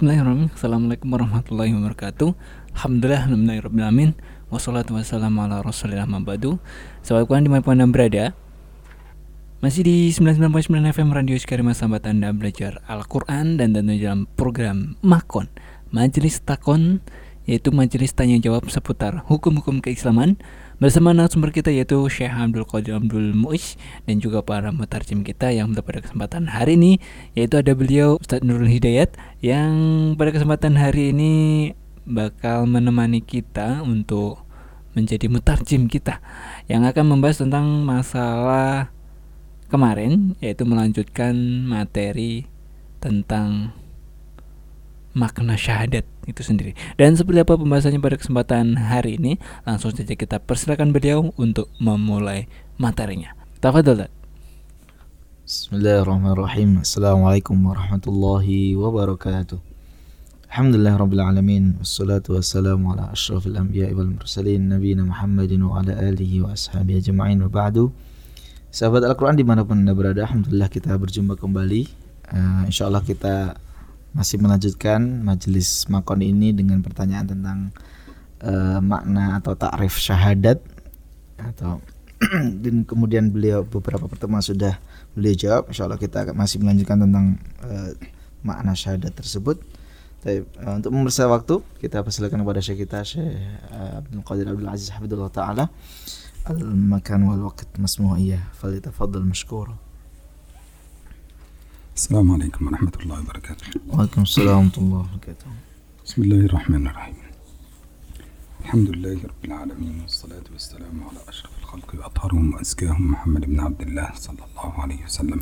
Bismillahirrahmanirrahim. 0.00 0.56
Assalamualaikum 0.56 1.08
warahmatullahi 1.12 1.72
wabarakatuh. 1.76 2.32
Alhamdulillah 2.72 3.20
Alhamdulillahirrahmanirrahim 3.28 4.16
Wassalatu 4.48 4.96
wassalamu 4.96 5.44
ala 5.44 5.60
rasulillah 5.60 6.08
mabadu 6.08 6.56
Sahabat 7.04 7.28
Quran 7.28 7.44
di 7.44 7.50
mana 7.52 7.60
pun 7.60 7.76
anda 7.76 7.84
berada 7.84 8.32
Masih 9.60 9.84
di 9.84 10.08
99.9 10.08 10.72
FM 10.96 11.12
Radio 11.12 11.36
Sekarima 11.36 11.76
Sahabat 11.76 12.08
anda 12.08 12.32
belajar 12.32 12.80
Al-Quran 12.88 13.60
Dan 13.60 13.76
tentunya 13.76 14.08
dalam 14.08 14.24
program 14.40 14.96
Makon 15.04 15.52
Majelis 15.92 16.40
Takon 16.48 17.04
Yaitu 17.44 17.68
majelis 17.68 18.16
tanya 18.16 18.40
jawab 18.40 18.72
seputar 18.72 19.28
hukum-hukum 19.28 19.84
keislaman 19.84 20.40
Bersama 20.80 21.12
narasumber 21.12 21.52
kita 21.52 21.68
yaitu 21.68 22.00
Syekh 22.08 22.32
Abdul 22.32 22.64
Qadir 22.64 22.96
Abdul 22.96 23.36
Muiz 23.36 23.76
dan 24.08 24.16
juga 24.16 24.40
para 24.40 24.72
mutarjim 24.72 25.20
kita 25.20 25.52
yang 25.52 25.76
pada 25.76 26.00
kesempatan 26.00 26.48
hari 26.48 26.80
ini 26.80 26.96
yaitu 27.36 27.60
ada 27.60 27.76
beliau 27.76 28.16
Ustadz 28.16 28.40
Nurul 28.40 28.72
Hidayat 28.72 29.12
yang 29.44 29.76
pada 30.16 30.32
kesempatan 30.32 30.80
hari 30.80 31.12
ini 31.12 31.32
bakal 32.08 32.64
menemani 32.64 33.20
kita 33.20 33.84
untuk 33.84 34.40
menjadi 34.96 35.28
mutarjim 35.28 35.84
kita 35.84 36.24
yang 36.64 36.88
akan 36.88 37.12
membahas 37.12 37.44
tentang 37.44 37.84
masalah 37.84 38.88
kemarin 39.68 40.32
yaitu 40.40 40.64
melanjutkan 40.64 41.36
materi 41.68 42.48
tentang 43.04 43.76
makna 45.12 45.58
syahadat 45.58 46.06
itu 46.26 46.42
sendiri. 46.42 46.72
Dan 46.94 47.18
seperti 47.18 47.42
apa 47.42 47.58
pembahasannya 47.58 47.98
pada 47.98 48.16
kesempatan 48.18 48.78
hari 48.78 49.18
ini, 49.18 49.42
langsung 49.66 49.90
saja 49.90 50.14
kita 50.14 50.38
persilakan 50.38 50.94
beliau 50.94 51.34
untuk 51.34 51.70
memulai 51.82 52.46
materinya. 52.78 53.34
Tafadhol. 53.58 54.06
Bismillahirrahmanirrahim. 55.44 56.86
Assalamualaikum 56.86 57.58
warahmatullahi 57.58 58.78
wabarakatuh. 58.78 59.58
Alhamdulillah 60.50 60.98
rabbil 60.98 61.22
alamin 61.22 61.78
wassalatu 61.78 62.34
wassalamu 62.34 62.90
ala 62.94 63.14
asyrafil 63.14 63.54
anbiya'i 63.54 63.94
wal 63.94 64.10
mursalin 64.10 64.66
nabiyina 64.66 65.06
Muhammadin 65.06 65.62
wa 65.62 65.78
ala 65.78 65.94
alihi 65.94 66.42
wa 66.42 66.54
ashabihi 66.54 67.02
ajma'in 67.02 67.38
wa 67.42 67.50
ba'du. 67.50 67.94
Sahabat 68.70 69.02
Al-Quran 69.06 69.38
di 69.38 69.46
mana 69.46 69.66
pun 69.66 69.82
anda 69.82 69.94
berada 69.94 70.22
Alhamdulillah 70.26 70.70
kita 70.70 70.94
berjumpa 70.94 71.34
kembali 71.38 71.90
uh, 72.34 72.70
InsyaAllah 72.70 73.02
kita 73.02 73.58
masih 74.10 74.42
melanjutkan 74.42 75.22
majelis 75.22 75.86
makon 75.86 76.22
ini 76.22 76.50
dengan 76.50 76.82
pertanyaan 76.82 77.30
tentang 77.30 77.58
uh, 78.42 78.82
makna 78.82 79.38
atau 79.38 79.54
takrif 79.54 80.02
syahadat 80.02 80.58
atau 81.38 81.78
dan 82.62 82.84
kemudian 82.84 83.32
beliau 83.32 83.64
beberapa 83.64 84.04
pertemuan 84.10 84.44
sudah 84.44 84.76
beliau 85.16 85.34
jawab. 85.38 85.72
Insya 85.72 85.88
Allah 85.88 85.96
kita 85.96 86.34
masih 86.36 86.60
melanjutkan 86.60 87.00
tentang 87.00 87.26
uh, 87.64 87.90
makna 88.42 88.76
syahadat 88.76 89.14
tersebut. 89.14 89.62
Tapi, 90.20 90.44
uh, 90.60 90.76
untuk 90.76 90.92
mempersingkat 90.92 91.30
waktu 91.32 91.54
kita 91.80 92.04
persilakan 92.04 92.44
kepada 92.44 92.60
Syekh 92.60 92.84
kita 92.84 92.98
Syekh 93.06 93.40
Abdul 93.72 94.20
Qadir 94.26 94.46
Abdul 94.52 94.68
Aziz 94.68 94.92
Hafidullah 94.92 95.32
Ta'ala. 95.32 95.64
Al-makan 96.44 97.30
wal 97.30 97.42
waqt 97.48 97.78
masmu'iyah. 97.80 98.52
Falyatafaddal 98.58 99.24
mashkura 99.24 99.89
السلام 101.96 102.32
عليكم 102.32 102.66
ورحمة 102.66 102.92
الله 103.02 103.20
وبركاته. 103.20 103.66
وعليكم 103.88 104.22
السلام 104.22 104.64
ورحمة 104.64 104.78
الله 104.78 104.98
وبركاته. 104.98 105.46
بسم 106.04 106.22
الله 106.22 106.46
الرحمن 106.46 106.86
الرحيم. 106.86 107.14
الحمد 108.60 108.88
لله 108.88 109.18
رب 109.24 109.44
العالمين 109.44 110.00
والصلاة 110.00 110.46
والسلام 110.52 111.04
على 111.08 111.18
أشرف 111.28 111.50
الخلق 111.62 111.94
وأطهرهم 111.94 112.54
وأزكاهم 112.54 113.10
محمد 113.10 113.40
بن 113.46 113.60
عبد 113.60 113.80
الله 113.82 114.10
صلى 114.14 114.38
الله 114.38 114.80
عليه 114.80 115.04
وسلم. 115.04 115.40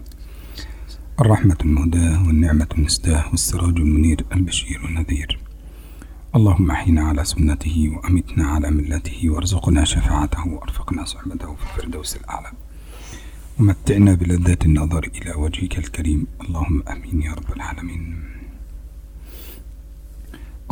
الرحمة 1.20 1.56
المهداة 1.64 2.26
والنعمة 2.26 2.68
المسداة 2.78 3.30
والسراج 3.30 3.76
المنير 3.76 4.24
البشير 4.32 4.84
النذير. 4.84 5.40
اللهم 6.36 6.70
أحينا 6.70 7.02
على 7.08 7.24
سنته 7.24 7.92
وأمتنا 7.96 8.46
على 8.46 8.70
ملته 8.70 9.30
وارزقنا 9.30 9.84
شفاعته 9.84 10.48
وأرفقنا 10.48 11.04
صحبته 11.04 11.54
في 11.54 11.62
الفردوس 11.62 12.16
الأعلى. 12.16 12.52
ومتعنا 13.60 14.14
بلذات 14.14 14.66
النظر 14.66 15.10
إلى 15.16 15.32
وجهك 15.34 15.78
الكريم. 15.78 16.26
اللهم 16.40 16.82
آمين 16.88 17.22
يا 17.22 17.32
رب 17.34 17.52
العالمين. 17.56 18.02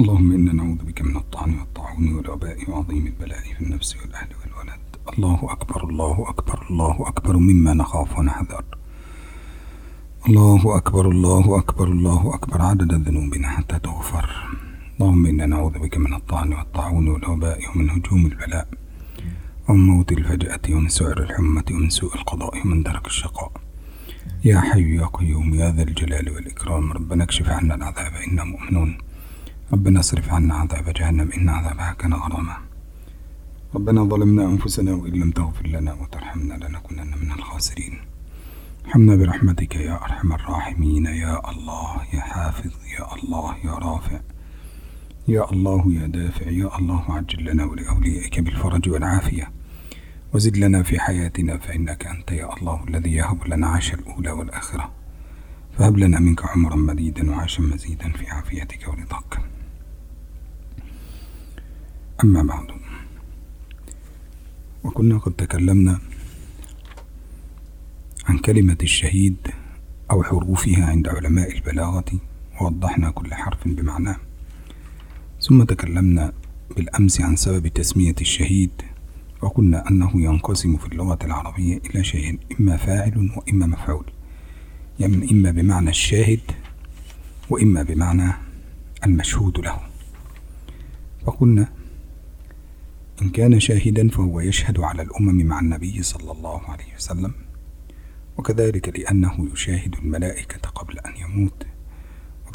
اللهم 0.00 0.32
إنا 0.32 0.52
نعوذ 0.52 0.82
بك 0.84 1.02
من 1.02 1.16
الطعن 1.16 1.58
والطاعون 1.58 2.12
والوباء 2.14 2.70
وعظيم 2.70 3.06
البلاء 3.06 3.41
في 3.41 3.60
النفس 3.60 3.97
والأهل 3.97 4.28
والولد. 4.38 4.80
الله 5.12 5.41
أكبر 5.42 5.88
الله 5.91 6.16
أكبر 6.28 6.66
الله 6.70 7.08
أكبر 7.08 7.36
مما 7.36 7.74
نخاف 7.74 8.19
ونحذر. 8.19 8.64
الله 10.28 10.76
أكبر 10.76 11.08
الله 11.10 11.58
أكبر 11.58 11.88
الله 11.88 12.34
أكبر. 12.34 12.62
عدد 12.62 13.08
ذنوبنا 13.08 13.48
حتى 13.48 13.78
تغفر. 13.78 14.26
اللهم 15.00 15.26
إنا 15.26 15.47
نعوذ 15.47 15.78
بك 15.78 15.98
من 15.98 16.14
الطعن 16.14 16.53
والطاعون 16.53 17.08
والوباء 17.08 17.58
ومن 17.70 17.91
هجوم 17.91 18.26
البلاء. 18.26 18.68
ومن 19.69 19.87
موت 19.87 20.12
الفجأة 20.12 20.60
ومن 20.71 20.88
سعر 20.88 21.19
الحمة 21.22 21.65
ومن 21.71 21.91
سوء 21.91 22.15
القضاء 22.15 22.60
ومن 22.60 22.82
درك 22.82 23.06
الشقاء. 23.06 23.53
يا 24.44 24.60
حي 24.60 24.97
يا 24.97 25.06
قيوم 25.06 25.54
يا 25.54 25.72
ذا 25.72 25.82
الجلال 25.82 26.31
والإكرام 26.31 26.93
ربنا 26.93 27.25
اكشف 27.25 27.49
عنا 27.49 27.75
العذاب 27.75 28.12
إنا 28.28 28.44
مؤمنون. 28.44 28.99
ربنا 29.72 30.00
اصرف 30.00 30.32
عنا 30.32 30.54
عذاب 30.54 30.93
جهنم 30.94 31.32
إن 31.32 31.49
عذابها 31.49 31.93
كان 31.93 32.15
غراما. 32.15 32.56
ربنا 33.75 34.04
ظلمنا 34.04 34.44
أنفسنا 34.44 34.93
وإن 34.94 35.12
لم 35.12 35.31
تغفر 35.31 35.66
لنا 35.66 35.93
وترحمنا 35.93 36.54
لنكونن 36.54 37.10
من 37.22 37.33
الخاسرين. 37.33 37.98
ارحمنا 38.87 39.16
برحمتك 39.16 39.77
يا 39.77 39.94
أرحم 40.04 40.33
الراحمين 40.33 41.06
يا 41.06 41.50
الله 41.50 42.00
يا 42.15 42.21
حافظ 42.21 42.72
يا 42.98 43.15
الله 43.15 43.56
يا 43.65 43.75
رافع. 43.75 44.21
يا 45.28 45.53
الله 45.53 45.92
يا 45.92 46.06
دافع 46.06 46.50
يا 46.50 46.78
الله 46.78 47.04
عجل 47.09 47.44
لنا 47.44 47.64
ولأوليائك 47.64 48.41
بالفرج 48.41 48.88
والعافية. 48.88 49.53
وزد 50.32 50.56
لنا 50.56 50.82
في 50.82 51.00
حياتنا 51.00 51.59
فإنك 51.59 52.06
أنت 52.06 52.31
يا 52.31 52.56
الله 52.56 52.84
الذي 52.88 53.12
يهب 53.14 53.47
لنا 53.47 53.66
عيش 53.69 53.94
الأولى 53.94 54.31
والآخرة. 54.31 54.92
فهب 55.78 55.98
لنا 55.98 56.20
منك 56.20 56.44
عمرا 56.47 56.76
مديدا 56.76 57.31
وعيشا 57.31 57.62
مزيدا 57.62 58.12
في 58.12 58.26
عافيتك 58.26 58.88
ورضاك. 58.88 59.38
أما 62.25 62.42
بعد. 62.42 62.66
وكنا 64.84 65.19
قد 65.19 65.32
تكلمنا 65.32 65.98
عن 68.25 68.38
كلمة 68.38 68.78
الشهيد 68.82 69.36
أو 70.10 70.22
حروفها 70.22 70.86
عند 70.86 71.09
علماء 71.09 71.53
البلاغة 71.53 72.12
ووضحنا 72.60 73.10
كل 73.10 73.34
حرف 73.34 73.69
بمعناه. 73.69 74.16
ثم 75.48 75.62
تكلمنا 75.62 76.32
بالأمس 76.76 77.20
عن 77.20 77.36
سبب 77.36 77.68
تسمية 77.68 78.14
الشهيد 78.20 78.70
وقلنا 79.42 79.90
أنه 79.90 80.10
ينقسم 80.14 80.76
في 80.76 80.86
اللغة 80.86 81.18
العربية 81.24 81.80
إلى 81.90 82.04
شيئين 82.04 82.38
إما 82.60 82.76
فاعل 82.76 83.30
وإما 83.36 83.66
مفعول 83.66 84.04
يعني 85.00 85.30
إما 85.30 85.50
بمعنى 85.50 85.90
الشاهد 85.90 86.40
وإما 87.50 87.82
بمعنى 87.82 88.32
المشهود 89.06 89.58
له. 89.58 89.80
فقلنا 91.26 91.72
إن 93.22 93.28
كان 93.28 93.60
شاهدا 93.60 94.08
فهو 94.08 94.40
يشهد 94.40 94.80
على 94.80 95.02
الأمم 95.02 95.46
مع 95.46 95.60
النبي 95.60 96.02
صلى 96.02 96.32
الله 96.32 96.70
عليه 96.70 96.94
وسلم 96.96 97.32
وكذلك 98.36 98.98
لأنه 98.98 99.48
يشاهد 99.52 99.94
الملائكة 99.94 100.68
قبل 100.70 100.98
أن 100.98 101.16
يموت. 101.16 101.66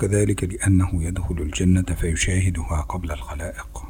وكذلك 0.01 0.43
لأنه 0.43 1.03
يدخل 1.03 1.41
الجنة 1.41 1.81
فيشاهدها 1.81 2.81
قبل 2.81 3.11
الخلائق. 3.11 3.83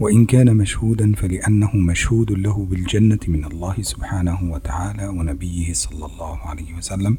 وإن 0.00 0.26
كان 0.26 0.56
مشهودا 0.56 1.12
فلأنه 1.14 1.76
مشهود 1.76 2.32
له 2.32 2.66
بالجنة 2.70 3.18
من 3.28 3.44
الله 3.44 3.82
سبحانه 3.82 4.52
وتعالى 4.52 5.08
ونبيه 5.08 5.72
صلى 5.72 6.06
الله 6.06 6.38
عليه 6.38 6.74
وسلم. 6.74 7.18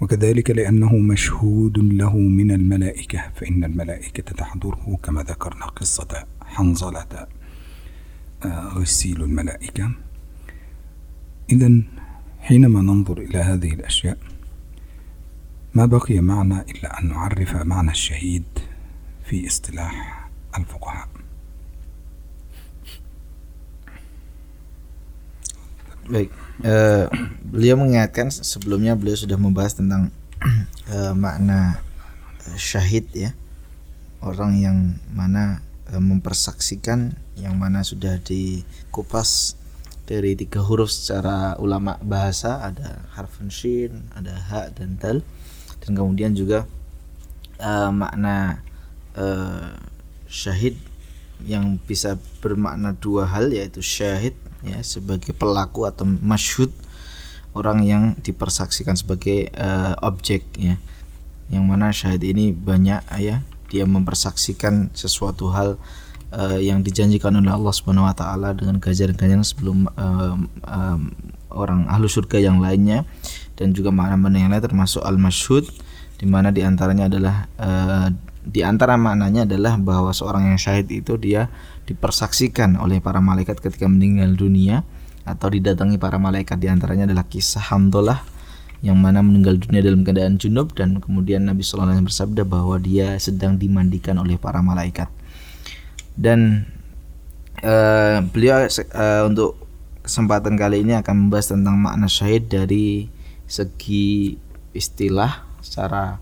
وكذلك 0.00 0.50
لأنه 0.50 0.96
مشهود 0.96 1.78
له 1.78 2.16
من 2.16 2.50
الملائكة 2.50 3.30
فإن 3.36 3.64
الملائكة 3.64 4.22
تحضره 4.22 4.98
كما 5.02 5.22
ذكرنا 5.22 5.66
قصة 5.66 6.24
حنظلة 6.44 7.26
غسيل 8.74 9.22
الملائكة. 9.22 9.90
إذا 11.52 11.82
حينما 12.40 12.80
ننظر 12.82 13.18
إلى 13.18 13.38
هذه 13.38 13.72
الأشياء 13.72 14.18
ما 15.77 15.85
بقي 15.85 16.19
معنا 16.19 16.65
إلا 16.69 16.99
أن 16.99 17.07
نعرف 17.09 17.55
معنى 17.55 17.91
الشهيد 17.91 18.43
في 19.25 19.47
اصطلاح 19.47 20.29
الفقهاء 20.57 21.07
Baik, 26.07 26.31
uh, 26.63 27.11
beliau 27.43 27.75
mengingatkan 27.75 28.31
sebelumnya 28.31 28.95
beliau 28.95 29.19
sudah 29.19 29.35
membahas 29.35 29.75
tentang 29.75 30.07
uh, 30.87 31.11
makna 31.11 31.83
uh, 32.47 32.55
syahid 32.55 33.11
ya, 33.11 33.35
orang 34.23 34.55
yang 34.55 34.77
mana 35.11 35.59
uh, 35.91 35.99
mempersaksikan, 35.99 37.11
yang 37.35 37.59
mana 37.59 37.83
sudah 37.83 38.23
dikupas 38.23 39.59
dari 40.07 40.39
tiga 40.39 40.63
huruf 40.63 40.87
secara 40.95 41.59
ulama 41.59 41.99
bahasa 41.99 42.63
ada 42.63 43.03
harfun 43.11 43.51
shin, 43.51 44.07
ada 44.15 44.31
ha 44.47 44.71
dan 44.71 44.95
dal, 44.95 45.19
dan 45.82 45.98
kemudian 45.98 46.32
juga 46.32 46.64
uh, 47.58 47.90
makna 47.90 48.62
uh, 49.18 49.74
syahid 50.30 50.78
yang 51.42 51.78
bisa 51.82 52.16
bermakna 52.38 52.94
dua 52.94 53.26
hal 53.26 53.50
yaitu 53.50 53.82
syahid 53.82 54.38
ya 54.62 54.78
sebagai 54.86 55.34
pelaku 55.34 55.90
atau 55.90 56.06
masyhud 56.06 56.70
orang 57.52 57.84
yang 57.84 58.02
dipersaksikan 58.22 58.96
sebagai 58.96 59.50
uh, 59.58 59.98
objek 60.00 60.46
ya. 60.56 60.78
Yang 61.52 61.64
mana 61.68 61.92
syahid 61.92 62.22
ini 62.24 62.54
banyak 62.54 63.02
ya 63.20 63.44
dia 63.68 63.84
mempersaksikan 63.84 64.92
sesuatu 64.92 65.52
hal 65.52 65.76
uh, 66.32 66.60
yang 66.60 66.80
dijanjikan 66.80 67.36
oleh 67.36 67.52
Allah 67.52 67.72
Subhanahu 67.72 68.08
wa 68.08 68.16
taala 68.16 68.56
dengan 68.56 68.80
ganjaran-ganjaran 68.80 69.44
sebelum 69.44 69.88
uh, 69.96 70.36
um, 70.64 71.00
orang 71.52 71.84
ahlu 71.88 72.08
surga 72.08 72.40
yang 72.40 72.60
lainnya 72.60 73.04
dan 73.56 73.76
juga 73.76 73.92
makna-makna 73.92 74.36
yang 74.40 74.50
lain 74.52 74.64
termasuk 74.64 75.04
al-masyhud 75.04 75.68
di 76.16 76.26
mana 76.30 76.54
di 76.54 76.62
antaranya 76.62 77.10
adalah 77.10 77.36
uh, 77.58 78.08
di 78.42 78.60
antara 78.66 78.98
maknanya 78.98 79.46
adalah 79.46 79.78
bahwa 79.78 80.10
seorang 80.10 80.50
yang 80.50 80.58
syahid 80.58 80.90
itu 80.90 81.14
dia 81.14 81.46
dipersaksikan 81.86 82.74
oleh 82.78 82.98
para 82.98 83.22
malaikat 83.22 83.62
ketika 83.62 83.86
meninggal 83.86 84.34
dunia 84.34 84.82
atau 85.22 85.46
didatangi 85.46 85.98
para 86.02 86.18
malaikat. 86.18 86.58
Di 86.58 86.66
antaranya 86.66 87.06
adalah 87.06 87.26
kisah 87.30 87.62
Hamdalah 87.70 88.26
yang 88.82 88.98
mana 88.98 89.22
meninggal 89.22 89.62
dunia 89.62 89.78
dalam 89.78 90.02
keadaan 90.02 90.42
junub 90.42 90.74
dan 90.74 90.98
kemudian 90.98 91.46
Nabi 91.46 91.62
Sallallahu 91.62 91.94
Alaihi 91.94 92.02
Wasallam 92.02 92.08
bersabda 92.10 92.42
bahwa 92.42 92.76
dia 92.82 93.14
sedang 93.22 93.54
dimandikan 93.54 94.18
oleh 94.18 94.34
para 94.42 94.58
malaikat. 94.58 95.06
Dan 96.18 96.66
uh, 97.62 98.26
beliau 98.26 98.66
uh, 98.66 99.22
untuk 99.30 99.54
kesempatan 100.02 100.58
kali 100.58 100.82
ini 100.82 100.98
akan 100.98 101.14
membahas 101.30 101.54
tentang 101.54 101.78
makna 101.78 102.10
syahid 102.10 102.50
dari 102.50 103.06
segi 103.52 104.40
istilah 104.72 105.44
secara 105.60 106.16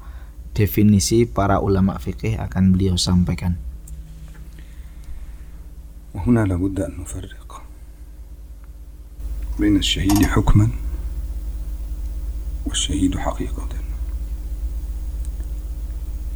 definisi 0.50 1.30
para 1.30 1.62
ulama 1.62 1.94
fikih 2.02 2.42
akan 2.42 2.74
beliau 2.74 2.98
sampaikan. 2.98 3.54
وهنا 6.10 6.42
لابد 6.42 6.80
أن 6.80 7.06
نفرق 7.06 7.62
بين 9.62 9.76
الشهيد 9.78 10.26
حكما 10.26 10.68
والشهيد 12.66 13.14
حقيقة. 13.18 13.68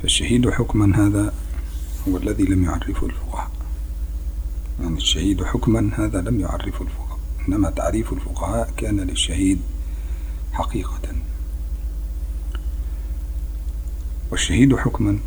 فالشهيد 0.03 0.51
حكما 0.51 0.87
هذا 0.95 1.35
هو 2.09 2.17
الذي 2.17 2.45
لم 2.45 2.65
يعرفه 2.65 3.07
الفقهاء. 3.07 3.51
يعني 4.81 4.97
الشهيد 4.97 5.45
حكما 5.45 5.91
هذا 5.99 6.21
لم 6.23 6.41
يعرفه 6.41 6.85
الفقهاء. 6.87 7.19
إنما 7.49 7.71
تعريف 7.71 8.13
الفقهاء 8.13 8.71
كان 8.77 9.01
للشهيد 9.01 9.59
حقيقة. 10.55 11.15
والشهيد 14.31 14.77
حكما. 14.77 15.19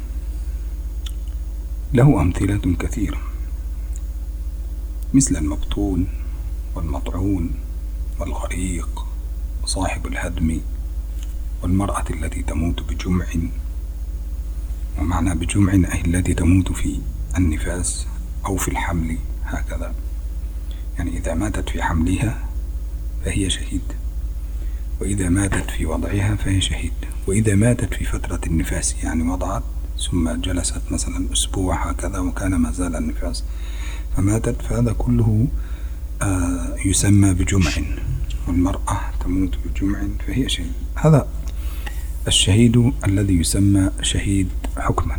له 1.94 2.22
أمثلة 2.22 2.76
كثيرة. 2.80 3.18
مثل 5.14 5.36
المبطون 5.36 6.08
والمطعون 6.76 7.52
والغريق 8.20 9.06
وصاحب 9.64 10.08
الهدم 10.08 10.62
والمرأة 11.64 12.06
التي 12.10 12.42
تموت 12.42 12.82
بجمع. 12.82 13.26
ومعنى 15.00 15.36
بجمع 15.36 15.74
أي 15.74 16.02
التي 16.02 16.34
تموت 16.34 16.72
في 16.72 17.00
النفاس 17.38 18.08
أو 18.46 18.58
في 18.58 18.68
الحمل 18.68 19.18
هكذا. 19.44 19.96
يعني 20.98 21.18
إذا 21.18 21.34
ماتت 21.34 21.70
في 21.70 21.84
حملها 21.84 22.48
فهي 23.26 23.50
شهيد. 23.50 24.07
وإذا 25.02 25.30
ماتت 25.30 25.72
في 25.72 25.86
وضعها 25.86 26.36
فهي 26.36 26.62
شهيد. 26.62 26.94
وإذا 27.28 27.56
ماتت 27.56 27.94
في 27.94 28.06
فترة 28.06 28.42
النفاس 28.48 28.96
يعني 29.04 29.30
وضعت 29.30 29.64
ثم 30.12 30.30
جلست 30.30 30.82
مثلا 30.92 31.34
أسبوع 31.34 31.90
هكذا 31.90 32.20
وكان 32.20 32.56
ما 32.56 32.72
زال 32.72 32.96
النفاس. 32.96 33.44
فماتت 34.18 34.62
فهذا 34.62 34.94
كله 34.94 35.48
آه 36.22 36.76
يسمى 36.86 37.34
بجمع. 37.34 37.72
والمرأة 38.48 39.00
تموت 39.24 39.58
بجمع 39.66 40.00
فهي 40.28 40.50
شهيد. 40.50 40.72
هذا 40.96 41.28
الشهيد 42.28 42.92
الذي 43.08 43.34
يسمى 43.34 43.90
شهيد 44.02 44.50
حكما. 44.78 45.18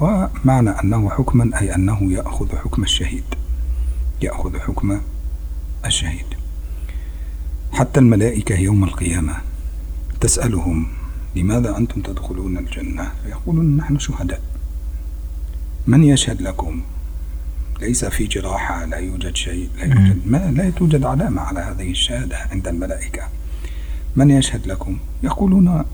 ومعنى 0.00 0.70
أنه 0.70 1.10
حكما 1.10 1.60
أي 1.60 1.74
أنه 1.74 2.12
يأخذ 2.12 2.56
حكم 2.56 2.82
الشهيد. 2.82 3.24
يأخذ 4.22 4.58
حكم 4.58 5.00
الشهيد. 5.86 6.26
حتى 7.72 8.00
الملائكة 8.00 8.54
يوم 8.54 8.84
القيامة 8.84 9.36
تسألهم 10.20 10.86
لماذا 11.36 11.76
أنتم 11.78 12.00
تدخلون 12.02 12.58
الجنة؟ 12.58 13.12
فيقولون 13.24 13.76
نحن 13.76 13.98
شهداء. 13.98 14.40
من 15.86 16.04
يشهد 16.04 16.42
لكم؟ 16.42 16.82
ليس 17.80 18.04
في 18.04 18.24
جراحة 18.26 18.84
لا 18.84 18.96
يوجد 18.96 19.36
شيء 19.36 19.68
لا 19.78 19.84
يوجد 19.84 20.26
ما 20.26 20.50
لا 20.56 20.70
توجد 20.70 21.04
علامة 21.04 21.42
على 21.42 21.60
هذه 21.60 21.90
الشهادة 21.90 22.36
عند 22.52 22.68
الملائكة. 22.68 23.22
من 24.16 24.30
يشهد 24.30 24.66
لكم؟ 24.66 24.98
يقولون 25.22 25.68
آه 25.68 25.84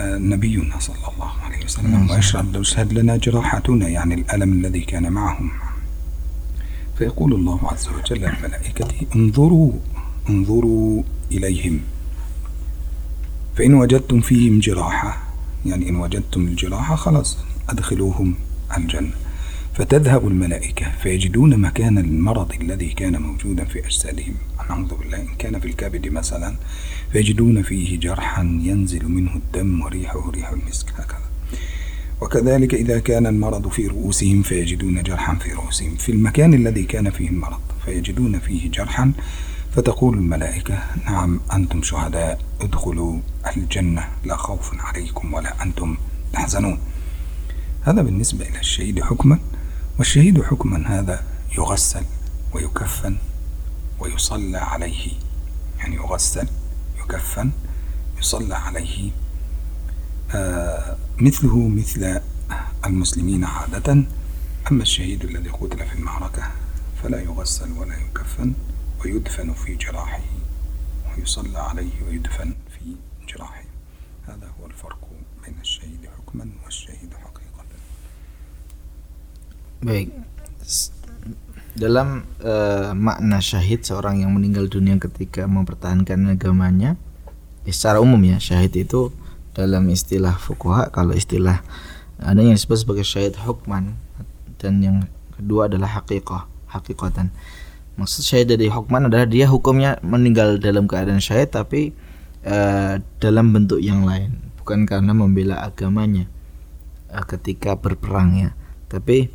آه 0.00 0.18
نبينا 0.18 0.78
صلى 0.78 0.96
الله 1.14 1.32
عليه 1.44 1.64
وسلم 1.64 2.10
ويشهد 2.10 2.56
يشهد 2.56 2.92
لنا 2.92 3.16
جراحتنا 3.16 3.88
يعني 3.88 4.14
الألم 4.14 4.52
الذي 4.52 4.80
كان 4.80 5.12
معهم. 5.12 5.50
فيقول 6.98 7.34
الله 7.34 7.60
عز 7.72 7.88
وجل 7.88 8.20
للملائكة 8.20 8.88
انظروا 9.16 9.72
انظروا 10.28 11.02
إليهم. 11.32 11.80
فإن 13.56 13.74
وجدتم 13.74 14.20
فيهم 14.20 14.58
جراحة 14.60 15.22
يعني 15.66 15.88
إن 15.88 15.96
وجدتم 15.96 16.40
الجراحة 16.46 16.96
خلاص 16.96 17.38
أدخلوهم 17.68 18.34
الجنة. 18.76 19.10
فتذهب 19.74 20.28
الملائكة 20.28 20.92
فيجدون 21.02 21.56
مكان 21.56 21.98
المرض 21.98 22.52
الذي 22.60 22.88
كان 22.88 23.22
موجودا 23.22 23.64
في 23.64 23.86
أجسادهم. 23.86 24.34
نعوذ 24.70 24.94
بالله 24.94 25.20
إن 25.20 25.34
كان 25.38 25.60
في 25.60 25.66
الكبد 25.66 26.08
مثلا 26.08 26.56
فيجدون 27.12 27.62
فيه 27.62 28.00
جرحا 28.00 28.42
ينزل 28.62 29.08
منه 29.08 29.34
الدم 29.34 29.82
وريحه 29.82 30.30
ريح 30.30 30.50
المسك 30.50 30.86
هكذا. 30.96 31.23
وكذلك 32.24 32.74
إذا 32.74 32.98
كان 32.98 33.26
المرض 33.26 33.68
في 33.68 33.86
رؤوسهم 33.86 34.42
فيجدون 34.42 35.02
جرحا 35.02 35.34
في 35.34 35.52
رؤوسهم. 35.52 35.96
في 35.96 36.12
المكان 36.12 36.54
الذي 36.54 36.84
كان 36.84 37.10
فيه 37.10 37.28
المرض 37.28 37.60
فيجدون 37.84 38.38
فيه 38.38 38.70
جرحا. 38.70 39.12
فتقول 39.76 40.18
الملائكة 40.18 40.78
نعم 41.06 41.40
أنتم 41.52 41.82
شهداء 41.82 42.40
ادخلوا 42.60 43.20
الجنة 43.56 44.08
لا 44.24 44.36
خوف 44.36 44.70
عليكم 44.80 45.34
ولا 45.34 45.62
أنتم 45.62 45.96
تحزنون. 46.32 46.78
هذا 47.82 48.02
بالنسبة 48.02 48.48
إلى 48.48 48.60
الشهيد 48.60 49.02
حكما. 49.02 49.38
والشهيد 49.98 50.42
حكما 50.42 50.98
هذا 50.98 51.22
يغسل 51.58 52.04
ويكفن 52.54 53.16
ويصلى 54.00 54.58
عليه. 54.58 55.12
يعني 55.78 55.96
يغسل 55.96 56.48
يكفن 57.04 57.50
يصلى 58.18 58.54
عليه 58.54 59.10
مثله 61.20 61.68
مثل 61.68 62.20
المسلمين 62.86 63.44
عادة 63.44 64.04
أما 64.70 64.82
الشهيد 64.82 65.24
الذي 65.24 65.48
قتل 65.48 65.78
في 65.78 65.94
المعركة 65.94 66.42
فلا 67.02 67.20
يغسل 67.20 67.72
ولا 67.72 67.94
يكفن 67.94 68.52
ويدفن 69.04 69.52
في 69.52 69.74
جراحه 69.74 70.20
ويصلى 71.18 71.58
عليه 71.58 72.02
ويدفن 72.08 72.54
في 72.70 72.96
جراحه 73.28 73.64
هذا 74.26 74.48
هو 74.60 74.66
الفرق 74.66 75.08
بين 75.46 75.54
الشهيد 75.60 76.00
حكما 76.18 76.46
والشهيد 76.64 77.10
حقيقة 77.14 77.44
Baik. 79.84 80.16
Dalam 81.76 82.24
uh, 82.40 82.96
makna 82.96 83.44
syahid 83.44 83.84
seorang 83.84 84.24
yang 84.24 84.32
meninggal 84.32 84.64
dunia 84.72 84.96
ketika 84.96 85.44
mempertahankan 85.44 86.32
agamanya, 86.32 86.96
ya 87.68 87.72
secara 87.76 88.00
umum 88.00 88.16
ya 88.24 88.40
syahid 88.40 88.72
itu 88.80 89.12
dalam 89.54 89.86
istilah 89.88 90.34
fukuha 90.34 90.90
kalau 90.90 91.14
istilah 91.14 91.62
ada 92.18 92.38
yang 92.42 92.58
disebut 92.58 92.84
sebagai 92.84 93.06
syahid 93.06 93.38
hukman 93.46 93.94
dan 94.58 94.82
yang 94.82 94.96
kedua 95.38 95.70
adalah 95.70 96.02
hakikah 96.02 96.50
hakikatan 96.70 97.30
maksud 97.94 98.26
syahid 98.26 98.50
dari 98.50 98.66
hukman 98.66 99.06
adalah 99.06 99.30
dia 99.30 99.46
hukumnya 99.46 100.02
meninggal 100.02 100.58
dalam 100.58 100.90
keadaan 100.90 101.22
syahid 101.22 101.54
tapi 101.54 101.94
uh, 102.42 102.98
dalam 103.22 103.54
bentuk 103.54 103.78
yang 103.78 104.02
lain 104.02 104.34
bukan 104.62 104.84
karena 104.90 105.14
membela 105.14 105.62
agamanya 105.62 106.26
uh, 107.14 107.22
ketika 107.22 107.78
berperang 107.78 108.34
ya 108.34 108.50
tapi 108.90 109.26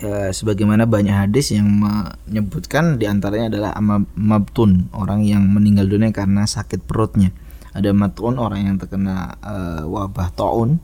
e, 0.00 0.32
sebagaimana 0.32 0.88
banyak 0.88 1.12
hadis 1.12 1.52
yang 1.52 1.68
menyebutkan 1.68 2.96
di 2.96 3.04
antaranya 3.04 3.52
adalah 3.52 3.72
mabtun 4.16 4.88
orang 4.96 5.22
yang 5.28 5.44
meninggal 5.44 5.86
dunia 5.86 6.08
karena 6.10 6.48
sakit 6.48 6.82
perutnya 6.88 7.36
ada 7.70 7.90
matun 7.94 8.34
orang 8.38 8.66
yang 8.66 8.76
terkena 8.78 9.38
e, 9.38 9.86
wabah 9.86 10.34
taun. 10.34 10.82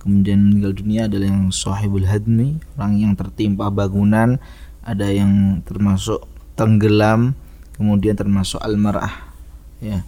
Kemudian 0.00 0.40
meninggal 0.40 0.72
dunia 0.72 1.00
adalah 1.10 1.28
yang 1.28 1.52
sahibul 1.52 2.08
hadmi 2.08 2.56
orang 2.78 2.92
yang 2.96 3.12
tertimpa 3.18 3.68
bangunan. 3.68 4.40
Ada 4.80 5.12
yang 5.12 5.60
termasuk 5.66 6.24
tenggelam 6.56 7.36
kemudian 7.76 8.16
termasuk 8.16 8.60
almarah 8.60 9.32
ya. 9.80 10.04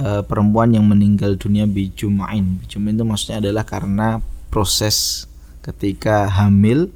Uh, 0.00 0.24
perempuan 0.24 0.72
yang 0.72 0.88
meninggal 0.88 1.36
dunia 1.36 1.68
bijumain. 1.68 2.56
Bijumain 2.64 2.96
itu 2.96 3.04
maksudnya 3.04 3.44
adalah 3.44 3.68
karena 3.68 4.24
proses 4.48 5.28
ketika 5.60 6.24
hamil 6.24 6.88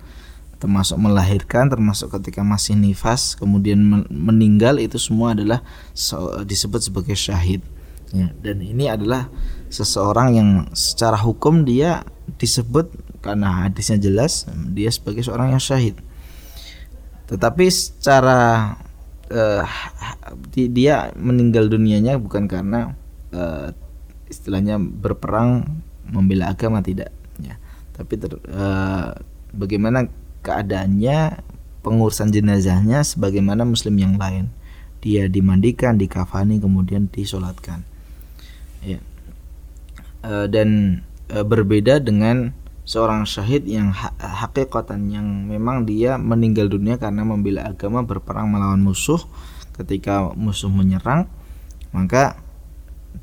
termasuk 0.57 0.97
melahirkan 0.97 1.69
termasuk 1.69 2.09
ketika 2.17 2.41
masih 2.41 2.73
nifas 2.73 3.37
kemudian 3.37 3.77
meninggal 4.09 4.81
itu 4.81 4.97
semua 4.97 5.37
adalah 5.37 5.61
disebut 6.49 6.81
sebagai 6.81 7.13
syahid 7.13 7.61
ya, 8.15 8.31
dan 8.41 8.63
ini 8.63 8.87
adalah 8.87 9.27
seseorang 9.75 10.29
yang 10.39 10.51
secara 10.71 11.19
hukum 11.19 11.67
dia 11.67 12.07
disebut 12.39 12.95
karena 13.19 13.67
hadisnya 13.67 13.99
jelas 13.99 14.47
dia 14.71 14.89
sebagai 14.95 15.27
seorang 15.27 15.51
yang 15.57 15.63
syahid. 15.63 15.99
Tetapi 17.27 17.67
secara 17.73 18.73
uh, 19.33 19.65
dia 20.55 21.11
meninggal 21.19 21.67
dunianya 21.67 22.21
bukan 22.23 22.47
karena 22.47 22.95
uh, 23.35 23.75
istilahnya 24.31 24.79
berperang 24.79 25.67
membela 26.07 26.55
agama 26.55 26.85
tidak 26.85 27.11
ya. 27.43 27.59
Tapi 27.97 28.15
ter, 28.21 28.39
uh, 28.39 29.11
bagaimana 29.51 30.07
keadaannya 30.45 31.43
pengurusan 31.81 32.31
jenazahnya 32.31 33.03
sebagaimana 33.03 33.67
muslim 33.67 33.99
yang 33.99 34.15
lain. 34.21 34.53
Dia 35.05 35.29
dimandikan 35.29 36.01
dikafani 36.01 36.57
kemudian 36.65 37.13
disolatkan 37.13 37.85
ya 38.85 39.01
e, 40.23 40.33
dan 40.53 41.01
e, 41.33 41.37
berbeda 41.41 42.01
dengan 42.05 42.53
seorang 42.85 43.25
syahid 43.25 43.65
yang 43.65 43.97
ha 43.97 44.13
hakikatan 44.21 45.09
yang 45.09 45.49
memang 45.49 45.89
dia 45.89 46.21
meninggal 46.21 46.69
dunia 46.69 47.01
karena 47.01 47.25
membela 47.25 47.65
agama 47.65 48.05
berperang 48.05 48.53
melawan 48.53 48.81
musuh. 48.85 49.21
Ketika 49.75 50.31
musuh 50.39 50.71
menyerang 50.71 51.27
maka 51.91 52.39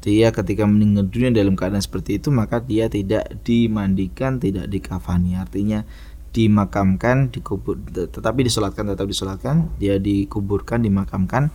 dia 0.04 0.32
ketika 0.36 0.64
meninggal 0.68 1.08
dunia 1.08 1.32
dalam 1.32 1.56
keadaan 1.56 1.84
seperti 1.84 2.20
itu 2.20 2.28
maka 2.32 2.60
dia 2.60 2.92
tidak 2.92 3.28
dimandikan 3.46 4.42
tidak 4.42 4.68
dikafani. 4.68 5.40
Artinya 5.40 5.88
dimakamkan 6.37 7.33
dikubur 7.33 7.81
tetapi 7.89 8.45
disolatkan 8.45 8.93
tetap 8.93 9.09
disolatkan 9.09 9.73
dia 9.81 9.97
dikuburkan 9.97 10.85
dimakamkan 10.85 11.49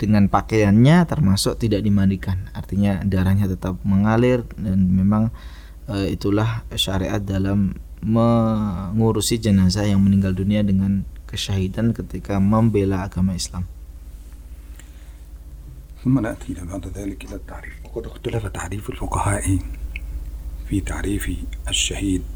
dengan 0.00 0.32
pakaiannya 0.32 1.04
termasuk 1.04 1.60
tidak 1.60 1.84
dimandikan 1.84 2.48
artinya 2.56 3.04
darahnya 3.04 3.44
tetap 3.52 3.76
mengalir 3.84 4.48
dan 4.56 4.88
memang 4.88 5.28
e, 5.84 6.16
itulah 6.16 6.64
syariat 6.72 7.20
dalam 7.20 7.76
mengurusi 8.00 9.40
jenazah 9.40 9.84
yang 9.88 10.00
meninggal 10.00 10.32
dunia 10.32 10.64
dengan 10.64 11.04
kesyahidan 11.28 11.96
ketika 11.96 12.36
membela 12.36 13.04
agama 13.04 13.32
Islam. 13.32 13.64
ثم 16.04 16.20
نأتي 16.20 16.52
بعد 16.68 16.92
ذلك 16.92 17.24
إلى 17.24 17.36
التعريف 17.40 17.74
وقد 17.84 18.06
اختلف 18.06 18.46
تعريف 18.46 18.90
الفقهاء 18.90 19.58
في 20.68 20.80
تعريف 20.80 21.30
الشهيد 21.68 22.28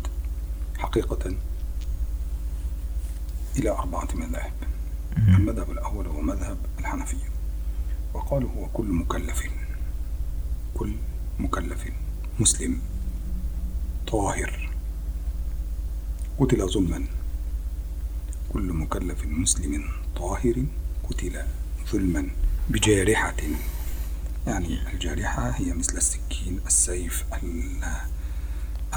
حقيقة 0.78 1.36
إلى 3.57 3.69
أربعة 3.69 4.07
مذاهب 4.13 4.53
المذهب 5.17 5.71
الأول 5.71 6.07
هو 6.07 6.21
مذهب 6.21 6.57
الحنفية. 6.79 7.29
وقالوا 8.13 8.49
هو 8.51 8.65
كل 8.65 8.85
مكلف. 8.85 9.43
كل 10.73 10.95
مكلف. 11.39 11.87
مسلم. 12.39 12.81
طاهر. 14.07 14.69
قتل 16.39 16.69
ظلما. 16.69 17.05
كل 18.53 18.73
مكلف 18.73 19.25
مسلم 19.25 19.89
طاهر 20.15 20.65
قتل 21.09 21.43
ظلما 21.91 22.29
بجارحة. 22.69 23.35
يعني 24.47 24.93
الجارحة 24.93 25.49
هي 25.49 25.73
مثل 25.73 25.97
السكين 25.97 26.59
السيف 26.67 27.25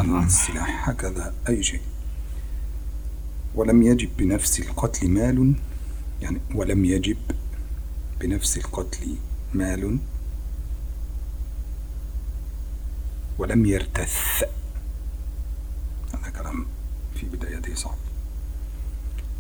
السلاح. 0.01 0.89
هكذا 0.89 1.35
أي 1.49 1.63
شيء. 1.63 1.81
ولم 3.57 3.83
يجب 3.83 4.11
بنفس 4.19 4.61
القتل 4.61 5.09
مال 5.09 5.55
يعني 6.23 6.41
ولم 6.55 6.85
يجب 6.85 7.17
بنفس 8.21 8.57
القتل 8.57 9.17
مال 9.55 9.99
ولم 13.39 13.67
يرتث. 13.67 14.45
هذا 16.15 16.31
كلام 16.31 16.67
في 17.15 17.27
بدايته 17.27 17.75
صعب. 17.75 17.97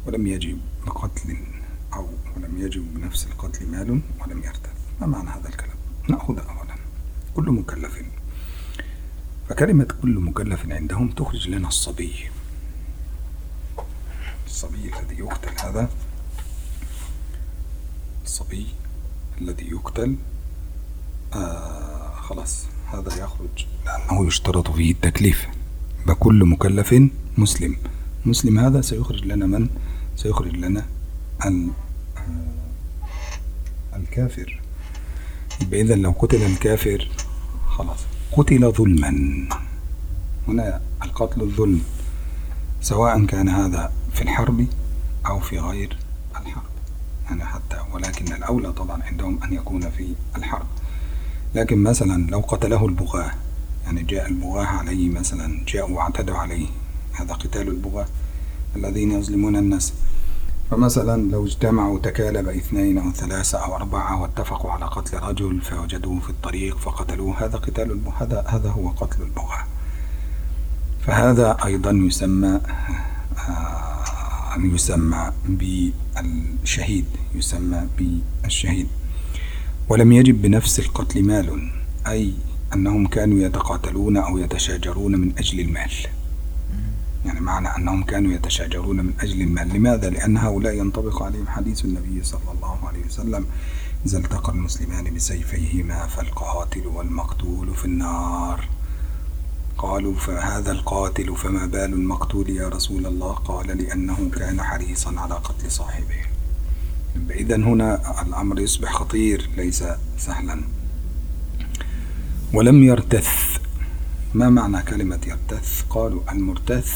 ولم 0.06 0.26
يجب 0.26 0.58
بقتل 0.87 1.37
أو 1.92 2.08
ولم 2.37 2.58
يجب 2.58 2.94
بنفس 2.94 3.26
القتل 3.26 3.66
مال 3.66 4.00
ولم 4.20 4.42
يرتث. 4.44 4.76
ما 5.00 5.06
معنى 5.06 5.30
هذا 5.30 5.49
الكلام؟ 5.49 5.76
نأخذ 6.08 6.38
أولا. 6.38 6.75
كل 7.35 7.50
مكلف. 7.50 8.02
فكلمة 9.49 9.88
كل 10.02 10.18
مكلف 10.18 10.70
عندهم 10.70 11.11
تخرج 11.11 11.49
لنا 11.49 11.68
الصبي. 11.68 12.30
الصبي 14.56 14.90
الذي 15.00 15.18
يقتل 15.18 15.66
هذا؟ 15.66 15.88
الصبي 18.25 18.66
الذي 19.40 19.70
يقتل؟ 19.70 20.16
آه 21.34 22.14
خلاص 22.14 22.66
هذا 22.86 23.25
يخرج. 23.25 23.66
لأنه 23.86 24.26
يشترط 24.26 24.70
فيه 24.70 24.92
التكليف. 24.92 25.46
بكل 26.06 26.44
مكلف 26.44 26.94
مسلم. 27.38 27.76
مسلم 28.26 28.58
هذا 28.58 28.80
سيخرج 28.80 29.25
لنا 29.25 29.46
من؟ 29.46 29.68
سيخرج 30.16 30.56
لنا 30.56 30.86
آه، 31.46 31.70
الكافر. 33.96 34.60
إذا 35.72 35.94
لو 35.94 36.14
قتل 36.18 36.42
الكافر 36.42 37.08
خلاص 37.68 37.98
قتل 38.32 38.72
ظلما. 38.72 39.48
هنا 40.48 40.80
القتل 41.02 41.40
الظلم 41.40 41.82
سواء 42.80 43.25
كان 43.25 43.48
هذا 43.48 43.92
في 44.16 44.23
الحرب 44.23 44.66
أو 45.26 45.40
في 45.40 45.58
غير 45.58 45.96
الحرب. 46.40 46.62
يعني 47.26 47.44
حتى 47.44 47.76
ولكن 47.92 48.32
الأولى 48.32 48.73
طبعا 48.73 49.02
عندهم 49.02 49.42
أن 49.44 49.52
يكون 49.52 49.90
في 49.90 50.14
الحرب. 50.37 50.66
لكن 51.54 51.82
مثلا 51.82 52.30
لو 52.30 52.40
قتله 52.40 52.87
البغاة 52.87 53.30
يعني 53.85 54.02
جاء 54.02 54.28
البغاة 54.28 54.66
عليه 54.66 55.11
مثلا 55.11 55.64
جاءوا 55.68 55.96
واعتدوا 55.96 56.37
عليه 56.37 56.66
هذا 57.12 57.35
قتال 57.35 57.68
البغاة 57.68 58.06
الذين 58.76 59.12
يظلمون 59.12 59.56
الناس. 59.56 59.92
فمثلا 60.70 61.30
لو 61.30 61.44
اجتمعوا 61.44 61.99
تكالب 61.99 62.49
اثنين 62.49 62.99
أو 62.99 63.12
ثلاثة 63.12 63.58
أو 63.58 63.76
أربعة 63.76 64.23
واتفقوا 64.23 64.70
على 64.70 64.85
قتل 64.85 65.18
رجل 65.18 65.61
فوجدوه 65.61 66.20
في 66.20 66.30
الطريق 66.30 66.78
فقتلوه 66.78 67.44
هذا 67.44 67.58
قتال 67.58 68.00
هذا 68.20 68.44
هذا 68.49 68.68
هو 68.70 68.88
قتل 68.88 69.23
البغاة. 69.23 69.64
فهذا 71.06 71.56
أيضا 71.64 71.90
يسمى 71.90 72.61
آه، 73.49 73.96
يسمى 74.64 75.32
بالشهيد 75.48 77.04
يسمى 77.34 77.88
بالشهيد. 77.98 78.88
ولم 79.88 80.12
يجب 80.12 80.42
بنفس 80.42 80.78
القتل 80.78 81.22
مال 81.22 81.70
أي 82.06 82.34
أنهم 82.75 83.06
كانوا 83.06 83.38
يتقاتلون 83.38 84.16
أو 84.16 84.38
يتشاجرون 84.38 85.16
من 85.16 85.32
أجل 85.38 85.60
المال. 85.60 85.90
يعني 87.26 87.40
معنى 87.40 87.68
أنهم 87.76 88.02
كانوا 88.02 88.32
يتشاجرون 88.32 88.96
من 88.96 89.12
أجل 89.20 89.40
المال. 89.40 89.68
لماذا؟ 89.68 90.10
لأن 90.10 90.36
هؤلاء 90.36 90.75
ينطبق 90.75 91.22
عليهم 91.22 91.48
حديث 91.48 91.84
النبي 91.84 92.25
صلى 92.25 92.52
الله 92.54 92.88
عليه 92.88 93.04
وسلم 93.06 93.46
إذا 94.06 94.18
التقى 94.18 94.52
المسلمان 94.52 95.14
بسيفيهما 95.14 96.06
فالقاتل 96.06 96.86
والمقتول 96.86 97.75
في 97.75 97.84
النار. 97.84 98.68
قالوا 99.78 100.14
فهذا 100.14 100.73
القاتل 100.73 101.37
فما 101.37 101.66
بال 101.66 101.92
المقتول 101.92 102.50
يا 102.50 102.68
رسول 102.68 103.06
الله؟ 103.06 103.33
قال 103.33 103.66
لأنه 103.66 104.30
كان 104.37 104.62
حريصا 104.62 105.21
على 105.21 105.35
قتل 105.35 105.71
صاحبه. 105.71 106.21
إذا 107.30 107.56
هنا 107.56 108.23
الأمر 108.23 108.61
يصبح 108.61 108.92
خطير 108.92 109.50
ليس 109.56 109.85
سهلا. 110.18 110.61
ولم 112.52 112.83
يرتث. 112.85 113.59
ما 114.35 114.50
معنى 114.50 114.83
كلمة 114.83 115.21
يرتث؟ 115.26 115.83
قالوا 115.90 116.33
المرتث 116.33 116.92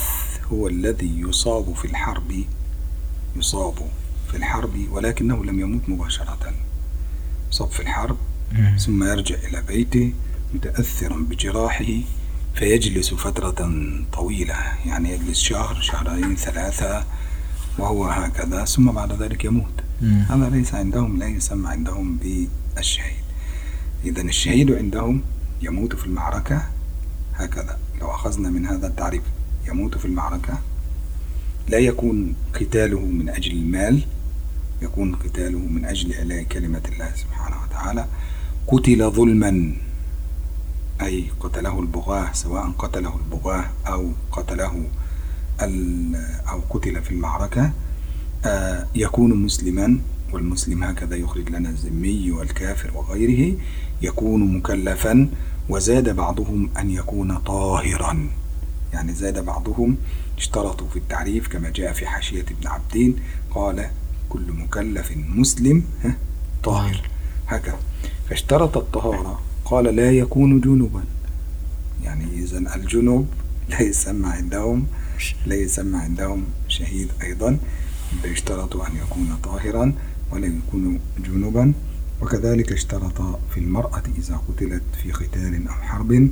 هو 0.52 0.68
الذي 0.68 1.20
يصاب 1.20 1.74
في 1.74 1.84
الحرب 1.84 2.44
يصاب 3.36 3.74
في 4.30 4.36
الحرب 4.36 4.86
ولكنه 4.90 5.44
لم 5.44 5.60
يموت 5.60 5.88
مباشرة. 5.88 6.54
يصاب 7.52 7.70
في 7.70 7.80
الحرب 7.80 8.16
ثم 8.78 9.04
يرجع 9.04 9.34
إلى 9.34 9.62
بيته 9.68 10.12
متأثرا 10.54 11.16
بجراحه 11.16 11.84
فيجلس 12.54 13.14
فترة 13.14 13.80
طويلة 14.12 14.56
يعني 14.86 15.10
يجلس 15.10 15.38
شهر 15.38 15.80
شهرين 15.80 16.36
ثلاثة 16.36 17.04
وهو 17.78 18.04
هكذا 18.04 18.64
ثم 18.64 18.92
بعد 18.92 19.22
ذلك 19.22 19.44
يموت. 19.44 19.72
مم. 20.02 20.24
هذا 20.28 20.50
ليس 20.50 20.74
عندهم 20.74 21.18
لا 21.18 21.26
يسمى 21.26 21.68
عندهم 21.68 22.18
بالشهيد. 22.76 23.24
إذا 24.04 24.22
الشهيد 24.22 24.72
عندهم 24.72 25.22
يموت 25.62 25.96
في 25.96 26.06
المعركة 26.06 26.62
هكذا. 27.34 27.78
لو 28.00 28.10
أخذنا 28.10 28.50
من 28.50 28.66
هذا 28.66 28.86
التعريف 28.86 29.22
يموت 29.68 29.98
في 29.98 30.04
المعركة 30.04 30.58
لا 31.68 31.78
يكون 31.78 32.34
قتاله 32.54 33.00
من 33.00 33.28
أجل 33.28 33.52
المال 33.52 34.02
يكون 34.82 35.14
قتاله 35.14 35.58
من 35.58 35.84
أجل 35.84 36.12
إعلاء 36.14 36.42
كلمة 36.42 36.82
الله 36.92 37.12
سبحانه 37.16 37.56
وتعالى. 37.62 38.06
قتل 38.66 39.10
ظلما. 39.10 39.76
أي 41.02 41.30
قتله 41.40 41.80
البغاة 41.80 42.32
سواء 42.32 42.70
قتله 42.78 43.16
البغاة 43.16 43.64
أو 43.86 44.10
قتله 44.32 44.84
أو 46.50 46.60
قتل 46.70 47.02
في 47.02 47.10
المعركة 47.10 47.70
آه، 48.44 48.86
يكون 48.94 49.34
مسلما 49.42 50.00
والمسلم 50.32 50.84
هكذا 50.84 51.16
يخرج 51.16 51.50
لنا 51.50 51.68
الذمي 51.68 52.30
والكافر 52.30 52.96
وغيره 52.96 53.56
يكون 54.02 54.56
مكلفا 54.56 55.28
وزاد 55.68 56.16
بعضهم 56.16 56.70
أن 56.78 56.90
يكون 56.90 57.38
طاهرا. 57.38 58.28
يعني 58.92 59.14
زاد 59.14 59.44
بعضهم 59.44 59.96
اشترطوا 60.38 60.88
في 60.88 60.96
التعريف 60.96 61.48
كما 61.48 61.70
جاء 61.70 61.92
في 61.92 62.06
حاشية 62.06 62.42
ابن 62.42 62.66
عبدين 62.66 63.16
قال 63.50 63.90
كل 64.28 64.52
مكلف 64.52 65.12
مسلم 65.16 65.84
طاهر. 66.62 67.02
هكذا. 67.48 67.78
فاشترط 68.28 68.76
الطهارة 68.76 69.40
قال 69.70 69.86
لا 69.96 70.10
يكون 70.10 70.60
جنوبا. 70.60 71.02
يعني 72.02 72.24
إذا 72.42 72.58
الجنوب 72.58 73.26
لا 73.70 73.80
يسمى 73.80 74.26
عندهم 74.26 74.86
لا 75.46 75.54
يسمى 75.54 75.98
عندهم 75.98 76.44
شهيد 76.68 77.08
أيضا. 77.22 77.58
اشترطوا 78.24 78.86
أن 78.86 78.96
يكون 78.96 79.38
طاهرا 79.42 79.92
ولا 80.32 80.46
يكون 80.46 80.98
جنوبا. 81.22 81.72
وكذلك 82.20 82.72
اشترط 82.72 83.18
في 83.54 83.58
المرأة 83.60 84.02
إذا 84.18 84.36
قتلت 84.48 84.82
في 85.02 85.12
قتال 85.12 85.68
أو 85.68 85.74
حرب 85.74 86.28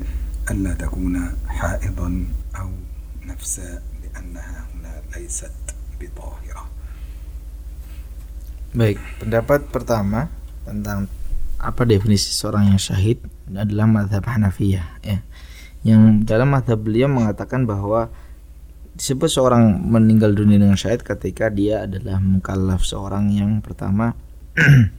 ألا 0.51 0.73
تكون 0.75 1.15
حائضا 1.47 2.25
أو 2.59 2.71
نفسا 3.27 3.83
لأنها 4.03 4.67
هنا 4.75 4.95
ليست 5.17 5.55
بطاهرة. 6.01 6.65
Baik, 8.69 9.01
pendapat 9.25 9.65
pertama 9.73 10.29
tentang 10.69 11.09
apa 11.59 11.83
definisi 11.83 12.31
seorang 12.31 12.71
yang 12.71 12.81
syahid? 12.81 13.19
Adalah 13.51 13.91
madhab 13.91 14.23
Hanafiyah 14.23 15.03
ya. 15.03 15.19
Yang 15.83 16.27
dalam 16.27 16.55
madhab 16.55 16.79
beliau 16.79 17.11
mengatakan 17.11 17.67
bahwa 17.67 18.11
disebut 18.99 19.31
seorang 19.31 19.79
meninggal 19.79 20.35
dunia 20.35 20.59
dengan 20.59 20.79
syahid 20.79 21.03
ketika 21.03 21.51
dia 21.51 21.87
adalah 21.87 22.19
mukallaf 22.19 22.83
seorang 22.83 23.31
yang 23.31 23.63
pertama 23.63 24.19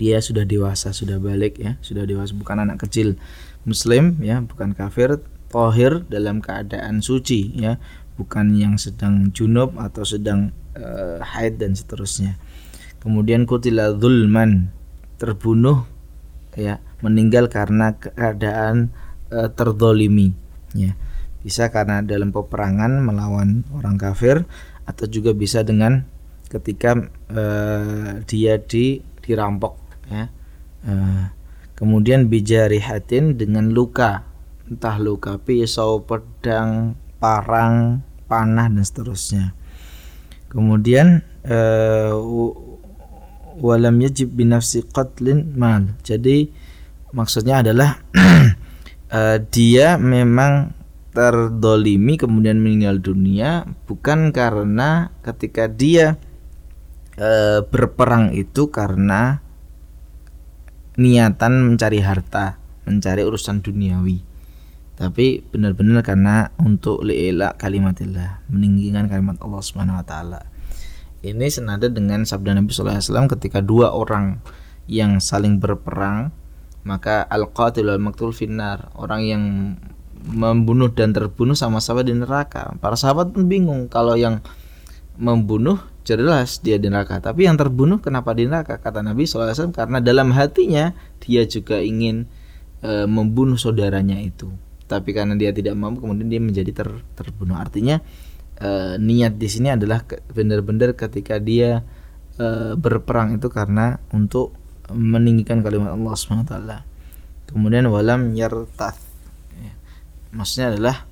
dia 0.00 0.16
sudah 0.20 0.44
dewasa 0.44 0.92
sudah 0.92 1.16
balik 1.16 1.56
ya. 1.56 1.80
Sudah 1.80 2.04
dewasa 2.04 2.36
bukan 2.36 2.68
anak 2.68 2.84
kecil. 2.84 3.16
Muslim 3.64 4.20
ya 4.24 4.40
bukan 4.44 4.72
kafir 4.72 5.20
tohir 5.48 6.04
dalam 6.12 6.44
keadaan 6.44 7.00
suci 7.00 7.56
ya. 7.56 7.80
Bukan 8.20 8.58
yang 8.58 8.76
sedang 8.76 9.30
junub 9.30 9.78
atau 9.78 10.02
sedang 10.04 10.50
uh, 10.76 11.22
haid 11.22 11.62
dan 11.62 11.72
seterusnya. 11.72 12.36
Kemudian 12.98 13.46
kutila 13.46 13.94
zulman 13.94 14.74
terbunuh 15.18 15.84
ya 16.54 16.80
meninggal 17.02 17.50
karena 17.50 17.94
keadaan 17.98 18.94
uh, 19.30 19.50
terdolimi 19.52 20.32
ya. 20.72 20.94
Bisa 21.38 21.70
karena 21.70 22.02
dalam 22.02 22.34
peperangan 22.34 23.02
melawan 23.02 23.62
orang 23.74 23.94
kafir 23.94 24.42
atau 24.86 25.06
juga 25.06 25.30
bisa 25.34 25.62
dengan 25.62 26.02
ketika 26.48 26.96
uh, 27.30 28.24
dia 28.26 28.58
di 28.58 29.02
dirampok 29.22 29.74
ya. 30.10 30.30
Uh, 30.82 31.30
kemudian 31.74 32.30
bijarihatin 32.30 33.38
dengan 33.38 33.70
luka 33.70 34.26
entah 34.68 35.00
luka 35.00 35.40
pisau 35.40 36.04
pedang 36.04 36.98
parang 37.18 38.04
panah 38.28 38.68
dan 38.68 38.84
seterusnya. 38.84 39.56
Kemudian 40.48 41.24
walam 43.58 43.98
yajib 44.00 44.34
binafsi 44.34 44.86
qatlin 44.88 45.54
mal 45.58 45.94
jadi 46.06 46.48
maksudnya 47.12 47.60
adalah 47.60 47.98
uh, 49.12 49.38
dia 49.54 50.00
memang 50.00 50.78
terdolimi 51.12 52.14
kemudian 52.14 52.62
meninggal 52.62 53.02
dunia 53.02 53.66
bukan 53.90 54.30
karena 54.30 55.10
ketika 55.26 55.66
dia 55.66 56.14
e, 57.18 57.60
berperang 57.66 58.30
itu 58.38 58.70
karena 58.70 59.42
niatan 60.98 61.74
mencari 61.74 62.02
harta, 62.02 62.58
mencari 62.86 63.22
urusan 63.22 63.62
duniawi. 63.62 64.22
Tapi 64.98 65.46
benar-benar 65.46 66.02
karena 66.02 66.50
untuk 66.58 67.06
li'ila 67.06 67.54
kalimatillah, 67.54 68.42
meninggikan 68.50 69.06
kalimat 69.06 69.38
Allah 69.38 69.62
Subhanahu 69.62 70.02
wa 70.02 70.06
taala. 70.06 70.42
Ini 71.28 71.52
senada 71.52 71.92
dengan 71.92 72.24
sabda 72.24 72.56
Nabi 72.56 72.72
sallallahu 72.72 72.96
alaihi 72.96 73.08
wasallam 73.12 73.28
ketika 73.28 73.58
dua 73.60 73.92
orang 73.92 74.40
yang 74.88 75.20
saling 75.20 75.60
berperang, 75.60 76.32
maka 76.88 77.28
al-qatil 77.28 77.92
wal 77.92 78.00
maqtul 78.00 78.32
finnar, 78.32 78.88
orang 78.96 79.20
yang 79.28 79.42
membunuh 80.24 80.88
dan 80.88 81.12
terbunuh 81.12 81.54
sama-sama 81.54 82.00
di 82.00 82.16
neraka. 82.16 82.72
Para 82.80 82.96
sahabat 82.96 83.36
pun 83.36 83.46
bingung 83.46 83.86
kalau 83.92 84.16
yang 84.16 84.40
membunuh 85.20 85.78
jelas 86.08 86.64
dia 86.64 86.80
di 86.80 86.88
neraka. 86.88 87.20
Tapi 87.20 87.44
yang 87.44 87.60
terbunuh 87.60 88.00
kenapa 88.00 88.32
di 88.32 88.48
neraka? 88.48 88.80
Kata 88.80 89.04
Nabi 89.04 89.28
SAW 89.28 89.76
karena 89.76 90.00
dalam 90.00 90.32
hatinya 90.32 90.96
dia 91.20 91.44
juga 91.44 91.84
ingin 91.84 92.24
e, 92.80 93.04
membunuh 93.04 93.60
saudaranya 93.60 94.16
itu. 94.16 94.48
Tapi 94.88 95.12
karena 95.12 95.36
dia 95.36 95.52
tidak 95.52 95.76
mampu 95.76 96.00
kemudian 96.00 96.32
dia 96.32 96.40
menjadi 96.40 96.72
ter, 96.72 96.88
terbunuh. 97.12 97.60
Artinya 97.60 98.00
e, 98.58 98.98
niat 98.98 99.38
di 99.38 99.48
sini 99.48 99.72
adalah 99.72 100.02
benar-benar 100.06 100.98
ketika 100.98 101.38
dia 101.38 101.80
e, 102.36 102.74
berperang 102.74 103.38
itu 103.38 103.48
karena 103.48 104.02
untuk 104.12 104.54
meninggikan 104.92 105.62
kalimat 105.62 105.94
Allah 105.94 106.14
SWT. 106.14 106.54
Kemudian 107.48 107.88
walam 107.88 108.36
yartath. 108.36 109.00
Ya. 109.56 109.72
Maksudnya 110.36 110.76
adalah 110.76 111.08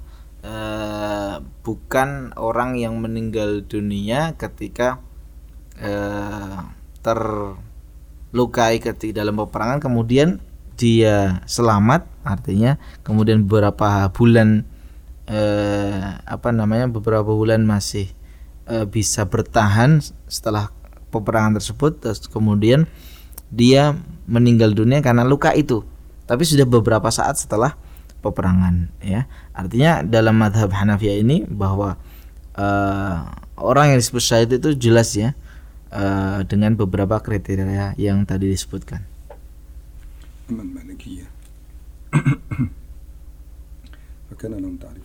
uh, 0.46 1.34
bukan 1.66 2.32
orang 2.38 2.78
yang 2.78 2.98
meninggal 3.02 3.66
dunia 3.66 4.38
ketika 4.38 5.02
uh, 5.82 6.70
terlukai 7.02 8.78
ketika 8.82 9.22
dalam 9.22 9.38
peperangan 9.38 9.82
kemudian 9.82 10.42
dia 10.76 11.40
selamat 11.48 12.04
artinya 12.26 12.76
kemudian 13.00 13.48
beberapa 13.48 14.10
bulan 14.12 14.68
uh, 15.27 16.19
apa 16.25 16.49
namanya 16.51 16.89
beberapa 16.91 17.31
bulan 17.31 17.63
masih 17.63 18.11
uh, 18.67 18.85
bisa 18.87 19.25
bertahan 19.27 20.03
setelah 20.27 20.69
peperangan 21.11 21.59
tersebut 21.59 21.99
terus 21.99 22.25
kemudian 22.27 22.87
dia 23.51 23.95
meninggal 24.25 24.71
dunia 24.71 25.03
karena 25.03 25.27
luka 25.27 25.51
itu 25.51 25.83
tapi 26.25 26.47
sudah 26.47 26.63
beberapa 26.63 27.11
saat 27.11 27.35
setelah 27.35 27.75
peperangan 28.23 28.87
ya 29.03 29.27
artinya 29.51 30.05
dalam 30.05 30.39
madhab 30.39 30.71
Hanafiya 30.71 31.19
ini 31.19 31.43
bahwa 31.49 31.99
uh, 32.55 33.27
orang 33.59 33.95
yang 33.95 33.99
disebut 33.99 34.23
syahid 34.23 34.49
itu 34.55 34.71
jelas 34.77 35.11
ya 35.17 35.35
uh, 35.91 36.45
dengan 36.47 36.79
beberapa 36.79 37.19
kriteria 37.19 37.99
yang 37.99 38.23
tadi 38.23 38.47
disebutkan 38.47 39.03
فكان 44.31 44.51
لهم 44.51 44.77
تعريف 44.77 45.04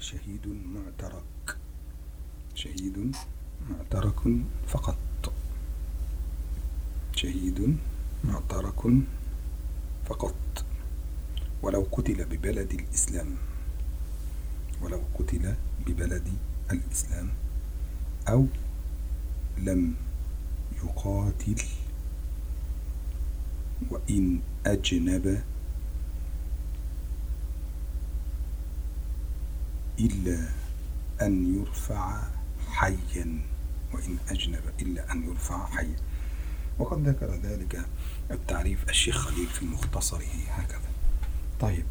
شهيد 0.00 0.46
معترك. 0.46 1.56
شهيد 2.54 3.12
معترك 3.70 4.20
فقط. 4.66 5.32
شهيد 7.16 7.76
معترك 8.24 8.80
فقط. 10.08 10.64
ولو 11.62 11.86
قتل 11.92 12.24
ببلد 12.24 12.72
الإسلام. 12.72 13.36
ولو 14.82 15.02
قتل 15.18 15.54
ببلد 15.86 16.28
الإسلام. 16.72 17.28
أو 18.28 18.46
لم 19.58 19.94
يقاتل. 20.84 21.62
وإن 23.90 24.40
أجنب 24.66 25.42
إلا 30.00 30.48
أن 31.22 31.58
يرفع 31.60 32.22
حيا 32.70 33.40
وإن 33.92 34.16
أجنب 34.28 34.62
إلا 34.82 35.12
أن 35.12 35.28
يرفع 35.28 35.66
حيا. 35.66 35.96
وقد 36.78 37.08
ذكر 37.08 37.34
ذلك 37.42 37.84
التعريف 38.30 38.88
الشيخ 38.88 39.16
خليل 39.18 39.46
في 39.46 39.64
مختصره 39.64 40.26
هكذا. 40.48 40.90
طيب 41.60 41.84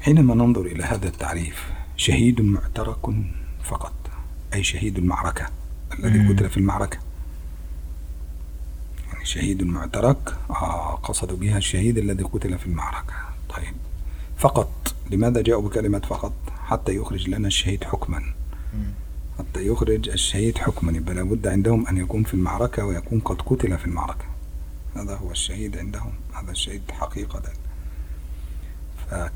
حينما 0.00 0.34
ننظر 0.34 0.60
إلى 0.66 0.84
هذا 0.84 1.08
التعريف 1.08 1.72
شهيد 1.96 2.40
معترك 2.40 3.14
فقط 3.64 3.94
أي 4.54 4.64
شهيد 4.64 4.98
المعركة 4.98 5.50
الذي 5.98 6.28
قتل 6.34 6.50
في 6.50 6.56
المعركة؟ 6.56 6.98
يعني 9.12 9.24
شهيد 9.24 9.62
معترك 9.62 10.36
آه 10.50 10.94
قصدوا 10.94 11.36
بها 11.36 11.58
الشهيد 11.58 11.98
الذي 11.98 12.22
قتل 12.24 12.58
في 12.58 12.66
المعركة. 12.66 13.14
طيب 13.48 13.74
فقط 14.38 14.94
لماذا 15.10 15.42
جاءوا 15.42 15.62
بكلمة 15.68 15.98
فقط؟ 15.98 16.32
حتى 16.64 16.96
يخرج 16.96 17.28
لنا 17.28 17.48
الشهيد 17.48 17.84
حكما. 17.84 18.22
حتى 19.38 19.66
يخرج 19.66 20.08
الشهيد 20.08 20.58
حكما. 20.58 20.92
يبقى 20.92 21.14
لابد 21.14 21.46
عندهم 21.46 21.86
أن 21.86 21.96
يكون 21.96 22.24
في 22.24 22.34
المعركة 22.34 22.84
ويكون 22.84 23.20
قد 23.20 23.42
قتل 23.42 23.78
في 23.78 23.84
المعركة. 23.86 24.24
هذا 24.96 25.14
هو 25.16 25.30
الشهيد 25.30 25.78
عندهم. 25.78 26.12
هذا 26.32 26.50
الشهيد 26.50 26.82
حقيقة. 26.90 27.42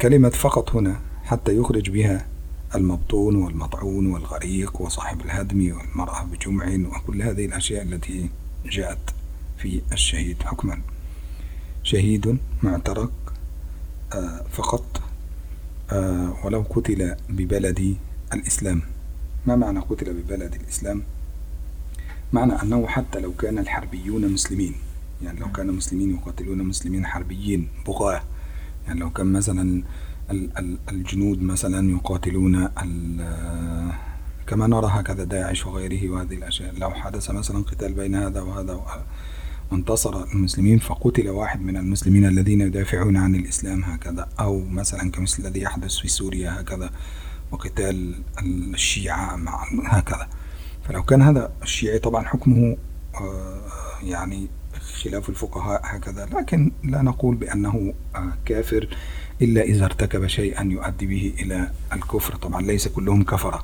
كلمة 0.00 0.28
فقط 0.28 0.76
هنا 0.76 1.00
حتى 1.24 1.56
يخرج 1.56 1.90
بها 1.90 2.26
المبطون 2.74 3.36
والمطعون 3.36 4.06
والغريق 4.06 4.80
وصاحب 4.80 5.20
الهدم 5.20 5.72
والمرأة 5.76 6.24
بجمع 6.24 6.88
وكل 6.88 7.22
هذه 7.22 7.44
الأشياء 7.44 7.82
التي 7.82 8.28
جاءت 8.66 9.14
في 9.58 9.80
الشهيد 9.92 10.42
حكما. 10.42 10.80
شهيد 11.82 12.38
معترك 12.62 13.10
آه، 14.12 14.44
فقط 14.52 15.02
ولو 16.44 16.64
قتل 16.70 17.16
ببلد 17.28 17.96
الإسلام. 18.34 18.82
ما 19.46 19.56
معنى 19.56 19.78
قتل 19.78 20.12
ببلد 20.12 20.54
الإسلام؟ 20.54 21.02
معنى 22.32 22.52
أنه 22.62 22.86
حتى 22.86 23.20
لو 23.20 23.32
كان 23.32 23.58
الحربيون 23.58 24.32
مسلمين 24.32 24.74
يعني 25.22 25.40
لو 25.40 25.52
كان 25.52 25.66
مسلمين 25.66 26.10
يقاتلون 26.10 26.58
مسلمين 26.58 27.06
حربيين 27.06 27.68
بغاة. 27.86 28.22
يعني 28.86 29.00
لو 29.00 29.10
كان 29.10 29.32
مثلا 29.32 29.82
الجنود 30.90 31.42
مثلا 31.42 31.90
يقاتلون 31.90 32.68
كما 34.46 34.66
نرى 34.66 34.86
هكذا 34.90 35.24
داعش 35.24 35.66
وغيره 35.66 36.10
وهذه 36.10 36.34
الأشياء. 36.34 36.74
لو 36.78 36.90
حدث 36.90 37.30
مثلا 37.30 37.58
قتال 37.58 37.92
بين 37.92 38.14
هذا 38.14 38.40
وهذا 38.40 38.84
وانتصر 39.72 40.24
المسلمين 40.32 40.78
فقتل 40.78 41.28
واحد 41.28 41.60
من 41.60 41.76
المسلمين 41.76 42.26
الذين 42.26 42.60
يدافعون 42.60 43.16
عن 43.16 43.34
الإسلام 43.34 43.84
هكذا 43.84 44.28
أو 44.40 44.64
مثلا 44.64 45.10
كمثل 45.10 45.42
الذي 45.42 45.60
يحدث 45.60 45.96
في 45.96 46.08
سوريا 46.08 46.60
هكذا 46.60 46.90
وقتال 47.50 48.14
الشيعة 48.74 49.36
مع 49.36 49.64
هكذا. 49.84 50.28
فلو 50.88 51.02
كان 51.02 51.22
هذا 51.22 51.52
الشيعي 51.62 51.98
طبعا 51.98 52.24
حكمه 52.24 52.76
آه، 53.14 53.60
يعني 54.02 54.46
خلاف 55.02 55.28
الفقهاء 55.28 55.80
هكذا 55.84 56.26
لكن 56.26 56.72
لا 56.84 57.02
نقول 57.02 57.36
بأنه 57.36 57.94
آه، 58.16 58.32
كافر 58.44 58.88
إلا 59.42 59.62
إذا 59.62 59.84
ارتكب 59.84 60.26
شيئا 60.26 60.64
يؤدي 60.64 61.06
به 61.06 61.34
إلى 61.40 61.70
الكفر. 61.92 62.36
طبعا 62.36 62.62
ليس 62.62 62.88
كلهم 62.88 63.22
كفرة 63.22 63.62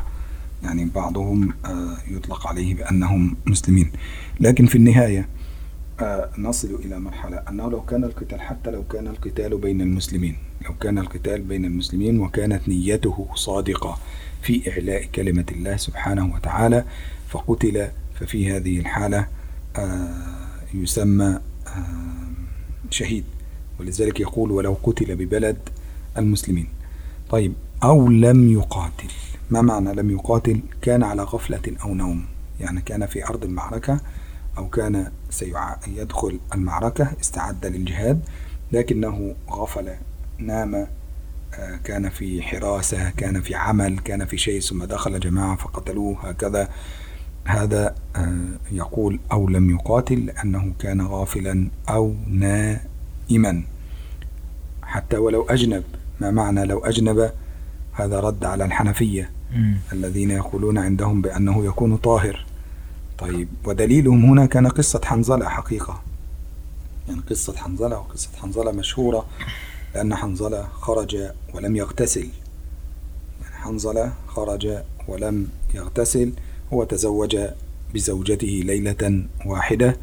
يعني 0.62 0.84
بعضهم 0.84 1.52
آه، 1.64 1.96
يطلق 2.08 2.46
عليه 2.46 2.74
بأنهم 2.74 3.36
مسلمين. 3.46 3.92
لكن 4.40 4.66
في 4.66 4.74
النهاية 4.74 5.28
نصل 6.38 6.74
إلى 6.84 7.00
مرحلة 7.00 7.36
أنه 7.36 7.70
لو 7.70 7.80
كان 7.84 8.04
القتال 8.04 8.40
حتى 8.40 8.70
لو 8.70 8.84
كان 8.84 9.06
القتال 9.06 9.58
بين 9.58 9.80
المسلمين 9.80 10.36
لو 10.64 10.74
كان 10.74 10.98
القتال 10.98 11.42
بين 11.42 11.64
المسلمين 11.64 12.20
وكانت 12.20 12.68
نيته 12.68 13.28
صادقة 13.34 13.98
في 14.42 14.70
إعلاء 14.70 15.04
كلمة 15.04 15.46
الله 15.52 15.76
سبحانه 15.76 16.34
وتعالى 16.34 16.84
فقتل. 17.28 17.88
ففي 18.20 18.52
هذه 18.52 18.78
الحالة 18.78 19.26
يسمى 20.74 21.40
شهيد. 22.90 23.24
ولذلك 23.80 24.20
يقول 24.20 24.50
ولو 24.50 24.76
قتل 24.82 25.16
ببلد 25.16 25.56
المسلمين. 26.18 26.68
طيب 27.30 27.52
أو 27.82 28.08
لم 28.08 28.52
يقاتل. 28.52 29.08
ما 29.50 29.62
معنى 29.62 29.92
لم 29.92 30.10
يقاتل؟ 30.10 30.60
كان 30.82 31.02
على 31.02 31.22
غفلة 31.22 31.62
أو 31.84 31.94
نوم. 31.94 32.24
يعني 32.60 32.80
كان 32.80 33.06
في 33.06 33.24
أرض 33.24 33.44
المعركة 33.44 34.00
أو 34.58 34.68
كان 34.68 35.12
سيدخل 35.30 36.40
المعركة 36.54 37.12
استعد 37.20 37.66
للجهاد 37.66 38.22
لكنه 38.72 39.34
غفل 39.50 39.90
نام 40.38 40.86
آه، 41.58 41.76
كان 41.84 42.08
في 42.08 42.42
حراسة 42.42 43.10
كان 43.10 43.40
في 43.40 43.54
عمل 43.54 43.98
كان 43.98 44.24
في 44.24 44.38
شيء 44.38 44.60
ثم 44.60 44.84
دخل 44.84 45.20
جماعة 45.20 45.56
فقتلوه 45.56 46.28
هكذا. 46.28 46.68
هذا 47.44 47.94
آه، 48.16 48.48
يقول 48.72 49.20
أو 49.32 49.48
لم 49.48 49.70
يقاتل 49.70 50.26
لأنه 50.26 50.72
كان 50.78 51.06
غافلا 51.06 51.68
أو 51.88 52.14
نائما. 52.26 53.62
حتى 54.82 55.16
ولو 55.16 55.42
أجنب 55.42 55.84
ما 56.20 56.30
معنى 56.30 56.64
لو 56.64 56.78
أجنب؟ 56.78 57.30
هذا 57.92 58.20
رد 58.20 58.44
على 58.44 58.64
الحنفية 58.64 59.30
الذين 59.92 60.30
يقولون 60.30 60.78
عندهم 60.78 61.22
بأنه 61.22 61.64
يكون 61.64 61.96
طاهر. 61.96 62.44
طيب 63.18 63.48
ودليلهم 63.64 64.24
هنا 64.24 64.46
كان 64.46 64.68
قصة 64.68 65.00
حنظلة 65.04 65.48
حقيقة. 65.48 66.02
يعني 67.08 67.20
قصة 67.30 67.56
حنظلة 67.56 67.98
وقصة 67.98 68.28
حنظلة 68.42 68.72
مشهورة 68.72 69.26
لأن 69.94 70.14
حنظلة 70.14 70.68
خرج 70.72 71.16
ولم 71.54 71.76
يغتسل. 71.76 72.28
يعني 73.42 73.54
حنظلة 73.54 74.12
خرج 74.28 74.68
ولم 75.08 75.48
يغتسل 75.74 76.32
هو 76.72 76.84
تزوج 76.84 77.36
بزوجته 77.94 78.62
ليلة 78.64 79.22
واحدة 79.46 79.96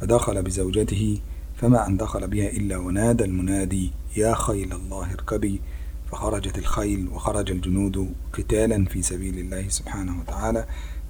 فدخل 0.00 0.42
بزوجته 0.42 1.18
فما 1.56 1.86
أن 1.86 1.96
دخل 1.96 2.28
بها 2.28 2.48
إلا 2.48 2.76
ونادى 2.76 3.24
المنادي 3.24 3.90
يا 4.16 4.34
خيل 4.34 4.72
الله 4.72 5.12
اركبي. 5.12 5.60
فخرجت 6.12 6.58
الخيل 6.58 7.08
وخرج 7.08 7.50
الجنود 7.50 8.14
قتالا 8.32 8.84
في 8.84 9.02
سبيل 9.02 9.38
الله 9.38 9.68
سبحانه 9.68 10.20
وتعالى. 10.20 10.66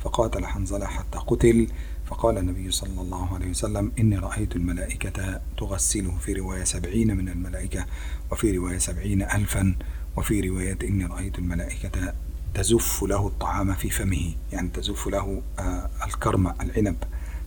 فقاتل 0.06 0.46
حنظلة 0.46 0.86
حتى 0.86 1.18
قتل. 1.18 1.68
فقال 2.06 2.38
النبي 2.38 2.70
صلى 2.70 3.00
الله 3.00 3.34
عليه 3.34 3.50
وسلم 3.50 3.92
إني 3.98 4.18
رأيت 4.18 4.56
الملائكة 4.56 5.40
تغسله 5.58 6.18
في 6.18 6.32
رواية 6.32 6.64
سبعين 6.64 7.16
من 7.16 7.28
الملائكة 7.28 7.86
وفي 8.32 8.56
رواية 8.56 8.78
سبعين 8.78 9.22
ألفا 9.22 9.74
وفي 10.16 10.40
رواية 10.40 10.78
إني 10.82 11.04
رأيت 11.04 11.38
الملائكة 11.38 12.14
تزف 12.54 13.02
له 13.02 13.26
الطعام 13.26 13.74
في 13.74 13.90
فمه 13.90 14.34
يعني 14.52 14.68
تزف 14.68 15.06
له 15.06 15.42
آه، 15.58 15.90
الكرم 16.06 16.46
العنب 16.60 16.96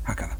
هكذا. 0.05 0.37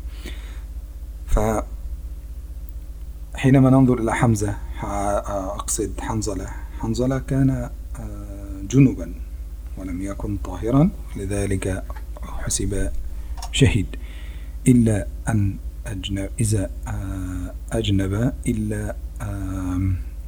فحينما 3.34 3.69
ننظر 3.69 3.99
إلى 3.99 4.15
حمزة 4.15 4.58
أقصد 4.84 5.93
حنظلة 6.01 6.49
حنظلة 6.79 7.19
كان 7.19 7.49
آه، 7.99 8.62
جنبا 8.69 9.13
ولم 9.77 10.01
يكن 10.01 10.38
طاهرا 10.38 10.89
لذلك 11.15 11.84
حسب 12.39 12.91
شهيد. 13.52 13.95
إلا 14.67 15.08
أن 15.30 15.58
أجنب 15.88 16.30
إذا 16.39 16.71
آه، 16.88 17.54
أجنب 17.71 18.34
إلا 18.47 18.95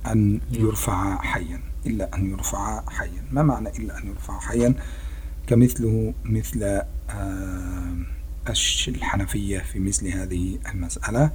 أن 0.07 0.39
يرفع 0.51 1.21
حيا. 1.21 1.61
إلا 1.85 2.15
أن 2.15 2.31
يرفع 2.31 2.89
حيا. 2.89 3.23
ما 3.31 3.43
معنى 3.43 3.69
إلا 3.69 3.97
أن 3.97 4.07
يرفع 4.07 4.39
حيا؟ 4.39 4.73
كمثله 5.47 6.13
مثل 6.25 6.81
الحنفية 8.87 9.59
في 9.59 9.79
مثل 9.79 10.07
هذه 10.07 10.59
المسألة. 10.71 11.31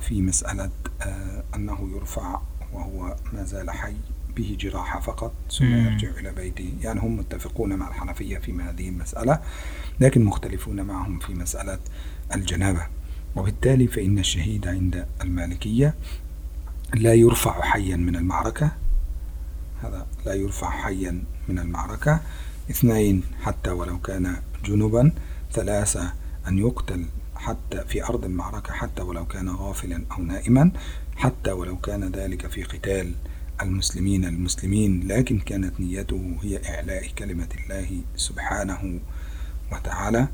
في 0.00 0.22
مسألة 0.22 0.70
آه، 1.02 1.44
أنه 1.54 1.90
يرفع 1.94 2.40
وهو 2.72 3.16
ما 3.32 3.44
زال 3.44 3.70
حي. 3.70 3.96
به 4.38 4.56
جراحة 4.60 5.00
فقط 5.00 5.32
ثم 5.58 5.74
يرجع 5.74 6.08
إلى 6.10 6.32
بيته 6.32 6.72
يعني 6.82 7.00
هم 7.00 7.16
متفقون 7.16 7.74
مع 7.74 7.88
الحنفية 7.88 8.38
في 8.38 8.52
هذه 8.52 8.88
المسألة 8.88 9.40
لكن 10.00 10.24
مختلفون 10.24 10.82
معهم 10.82 11.18
في 11.18 11.34
مسألة 11.34 11.78
الجنابة. 12.34 12.86
وبالتالي 13.36 13.86
فإن 13.86 14.18
الشهيد 14.18 14.68
عند 14.68 15.06
المالكية 15.20 15.94
لا 16.94 17.14
يرفع 17.14 17.62
حيا 17.62 17.96
من 17.96 18.16
المعركة. 18.16 18.70
هذا 19.82 20.06
لا 20.26 20.34
يرفع 20.34 20.70
حيا 20.70 21.24
من 21.48 21.58
المعركة. 21.58 22.20
اثنين 22.70 23.22
حتى 23.42 23.70
ولو 23.70 23.98
كان 23.98 24.36
جنبا 24.64 25.12
ثلاثة 25.52 26.12
أن 26.48 26.58
يقتل 26.58 27.06
حتى 27.36 27.84
في 27.84 28.04
أرض 28.04 28.24
المعركة 28.24 28.72
حتى 28.72 29.02
ولو 29.02 29.26
كان 29.26 29.48
غافلا 29.48 30.04
أو 30.12 30.22
نائما 30.22 30.70
حتى 31.16 31.52
ولو 31.52 31.76
كان 31.76 32.10
ذلك 32.10 32.46
في 32.46 32.62
قتال. 32.62 33.14
المسلمين 33.62 34.24
المسلمين 34.24 35.08
لكن 35.08 35.38
كانت 35.40 35.80
نيته 35.80 36.36
هي 36.42 36.60
إعلاء 36.62 37.08
كلمة 37.18 37.48
الله 37.58 37.88
سبحانه 38.16 39.00
وتعالى. 39.72 40.28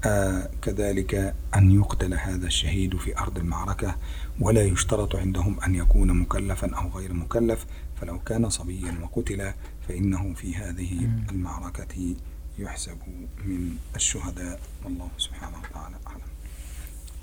آه 0.00 0.48
كذلك 0.64 1.34
أن 1.56 1.64
يقتل 1.70 2.14
هذا 2.14 2.46
الشهيد 2.46 2.96
في 2.96 3.12
أرض 3.18 3.38
المعركة 3.38 3.96
ولا 4.40 4.64
يشترط 4.64 5.16
عندهم 5.16 5.60
أن 5.60 5.74
يكون 5.74 6.08
مكلفا 6.24 6.68
أو 6.74 6.88
غير 6.96 7.12
مكلف. 7.12 7.66
فلو 8.00 8.18
كان 8.24 8.48
صبيا 8.48 8.96
وقتل 9.02 9.52
فإنه 9.88 10.34
في 10.34 10.56
هذه 10.56 11.08
المعركة 11.30 12.16
يحسب 12.58 12.98
من 13.44 13.76
الشهداء. 13.96 14.60
والله 14.84 15.08
سبحانه 15.18 15.56
وتعالى 15.60 15.96
أعلم. 16.06 16.30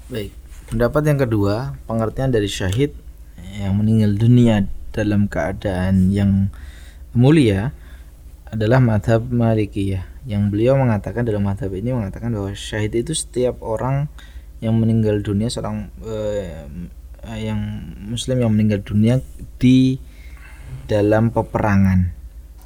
Baik, 0.07 0.31
pendapat 0.69 1.03
yang 1.03 1.19
kedua, 1.19 1.75
pengertian 1.89 2.29
dari 2.31 2.47
syahid 2.47 2.93
yang 3.57 3.75
meninggal 3.75 4.15
dunia 4.15 4.69
dalam 4.97 5.29
keadaan 5.29 6.09
yang 6.09 6.49
mulia 7.13 7.69
adalah 8.49 8.81
madhab 8.81 9.29
malikiyah. 9.29 10.09
Yang 10.25 10.43
beliau 10.49 10.73
mengatakan 10.75 11.23
dalam 11.23 11.45
madhab 11.45 11.69
ini 11.71 11.93
mengatakan 11.93 12.33
bahwa 12.33 12.51
syahid 12.57 12.97
itu 12.97 13.13
setiap 13.13 13.61
orang 13.61 14.09
yang 14.57 14.73
meninggal 14.73 15.21
dunia 15.21 15.53
seorang 15.53 15.93
eh, 16.01 16.65
yang 17.37 17.59
muslim 18.09 18.41
yang 18.41 18.51
meninggal 18.51 18.81
dunia 18.81 19.21
di 19.61 20.01
dalam 20.89 21.29
peperangan. 21.29 22.11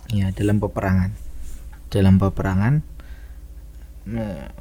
Ya 0.10 0.32
dalam 0.32 0.64
peperangan. 0.64 1.12
Dalam 1.92 2.16
peperangan. 2.18 2.88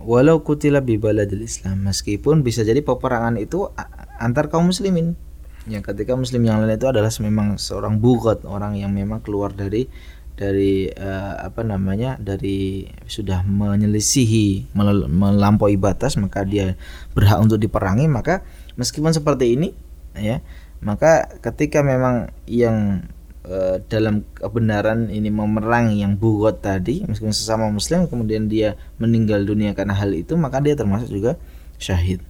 Walau 0.04 0.44
kutila 0.44 0.84
bi 0.84 1.00
baladil 1.00 1.40
Islam 1.40 1.88
meskipun 1.88 2.44
bisa 2.44 2.60
jadi 2.60 2.84
peperangan 2.84 3.40
itu 3.40 3.72
antar 4.20 4.52
kaum 4.52 4.68
muslimin 4.68 5.16
Ya 5.68 5.84
ketika 5.84 6.16
muslim 6.16 6.48
yang 6.48 6.64
lain 6.64 6.80
itu 6.80 6.88
adalah 6.88 7.12
memang 7.20 7.60
seorang 7.60 8.00
bugot, 8.00 8.48
orang 8.48 8.80
yang 8.80 8.96
memang 8.96 9.20
keluar 9.20 9.52
dari 9.52 9.84
dari 10.40 10.88
uh, 10.88 11.36
apa 11.36 11.60
namanya 11.60 12.16
dari 12.16 12.88
sudah 13.04 13.44
menyelisihi 13.44 14.72
melampaui 15.12 15.76
batas 15.76 16.16
maka 16.16 16.48
dia 16.48 16.80
berhak 17.12 17.44
untuk 17.44 17.60
diperangi 17.60 18.08
maka 18.08 18.40
meskipun 18.80 19.12
seperti 19.12 19.60
ini 19.60 19.68
ya 20.16 20.40
maka 20.80 21.28
ketika 21.44 21.84
memang 21.84 22.32
yang 22.48 23.04
uh, 23.44 23.84
dalam 23.92 24.24
kebenaran 24.32 25.12
ini 25.12 25.28
memerangi 25.28 26.00
yang 26.00 26.16
bugot 26.16 26.64
tadi 26.64 27.04
meskipun 27.04 27.36
sesama 27.36 27.68
muslim 27.68 28.08
kemudian 28.08 28.48
dia 28.48 28.80
meninggal 28.96 29.44
dunia 29.44 29.76
karena 29.76 29.92
hal 29.92 30.08
itu 30.16 30.40
maka 30.40 30.64
dia 30.64 30.72
termasuk 30.72 31.12
juga 31.12 31.36
syahid 31.76 32.24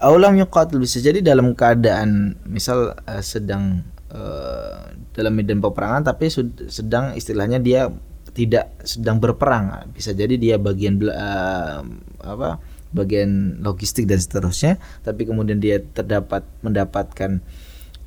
Aulam 0.00 0.32
yuqatil 0.40 0.80
bisa 0.80 0.96
jadi 0.96 1.20
dalam 1.20 1.52
keadaan 1.52 2.32
misal 2.48 2.96
uh, 3.04 3.20
sedang 3.20 3.84
uh, 4.08 4.96
dalam 5.12 5.36
medan 5.36 5.60
peperangan 5.60 6.08
tapi 6.08 6.32
sedang 6.72 7.12
istilahnya 7.12 7.60
dia 7.60 7.92
tidak 8.32 8.72
sedang 8.80 9.20
berperang. 9.20 9.92
Bisa 9.92 10.16
jadi 10.16 10.40
dia 10.40 10.56
bagian 10.56 10.96
uh, 11.04 11.84
apa 12.24 12.64
bagian 12.96 13.60
logistik 13.62 14.08
dan 14.08 14.18
seterusnya 14.18 14.80
tapi 15.04 15.28
kemudian 15.28 15.62
dia 15.62 15.78
terdapat 15.78 16.42
mendapatkan 16.64 17.38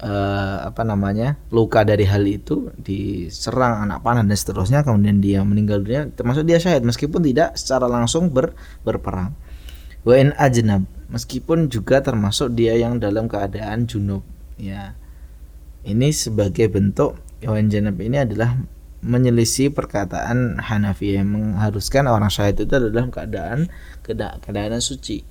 uh, 0.03 0.57
apa 0.67 0.81
namanya 0.83 1.39
luka 1.55 1.87
dari 1.87 2.03
hal 2.03 2.25
itu 2.27 2.73
diserang 2.75 3.87
anak 3.87 4.03
panah 4.03 4.27
dan 4.27 4.35
seterusnya 4.35 4.83
kemudian 4.83 5.23
dia 5.23 5.39
meninggal 5.47 5.79
dunia 5.79 6.11
termasuk 6.11 6.43
dia 6.43 6.59
syahid 6.59 6.83
meskipun 6.83 7.23
tidak 7.23 7.55
secara 7.55 7.87
langsung 7.87 8.33
ber, 8.33 8.51
berperang. 8.83 9.31
Wa 10.03 10.19
in 10.19 10.35
ajnab 10.35 10.83
meskipun 11.13 11.69
juga 11.69 12.01
termasuk 12.01 12.57
dia 12.57 12.73
yang 12.73 12.97
dalam 12.97 13.29
keadaan 13.29 13.85
junub 13.85 14.25
ya. 14.57 14.97
Ini 15.85 16.09
sebagai 16.09 16.71
bentuk 16.71 17.19
wa 17.43 17.55
in 17.59 17.69
janab 17.69 17.99
ini 18.01 18.23
adalah 18.23 18.55
menyelisih 19.03 19.75
perkataan 19.75 20.63
Hanafi 20.63 21.19
yang 21.19 21.27
mengharuskan 21.35 22.07
orang 22.07 22.31
syahid 22.31 22.63
itu 22.63 22.71
adalah 22.71 23.11
keadaan 23.11 23.67
keadaan 24.07 24.79
suci. 24.79 25.27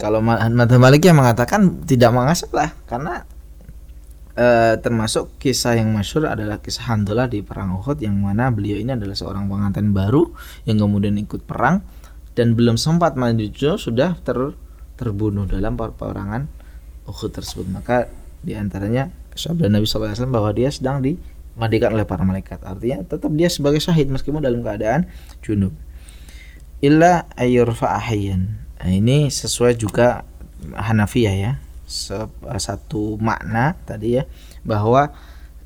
Kalau 0.00 0.24
Madhab 0.24 0.80
Malik 0.80 1.04
yang 1.04 1.20
mengatakan 1.20 1.84
tidak 1.84 2.12
mengasalah 2.12 2.72
karena 2.88 3.28
e, 4.32 4.78
termasuk 4.80 5.36
kisah 5.36 5.76
yang 5.76 5.92
masyur 5.92 6.30
adalah 6.30 6.62
kisah 6.62 6.88
Handullah 6.88 7.28
di 7.28 7.44
perang 7.44 7.76
Uhud 7.76 8.00
yang 8.00 8.16
mana 8.16 8.48
beliau 8.48 8.80
ini 8.80 8.94
adalah 8.96 9.16
seorang 9.18 9.50
pengantin 9.50 9.92
baru 9.92 10.30
yang 10.64 10.80
kemudian 10.80 11.18
ikut 11.20 11.44
perang 11.44 11.84
dan 12.38 12.54
belum 12.54 12.78
sempat 12.78 13.18
maju 13.18 13.50
sudah 13.74 14.14
ter, 14.22 14.54
terbunuh 14.94 15.50
dalam 15.50 15.74
peperangan 15.74 16.46
Uhud 17.10 17.34
tersebut. 17.34 17.66
Maka 17.66 18.06
di 18.46 18.54
antaranya 18.54 19.10
sabda 19.34 19.66
Nabi 19.66 19.90
SAW 19.90 20.30
bahwa 20.30 20.54
dia 20.54 20.70
sedang 20.70 21.02
dimandikan 21.02 21.90
oleh 21.98 22.06
para 22.06 22.22
malaikat. 22.22 22.62
Artinya 22.62 23.02
tetap 23.02 23.34
dia 23.34 23.50
sebagai 23.50 23.82
syahid 23.82 24.06
meskipun 24.06 24.38
dalam 24.38 24.62
keadaan 24.62 25.10
junub. 25.42 25.74
Illa 26.78 27.26
ayyurfa 27.34 27.90
ahyan 27.90 28.54
nah, 28.78 28.86
ini 28.86 29.26
sesuai 29.34 29.74
juga 29.74 30.22
Hanafiyah 30.78 31.34
ya. 31.34 31.52
Satu 32.62 33.18
makna 33.18 33.74
tadi 33.82 34.20
ya 34.20 34.28
bahwa 34.62 35.10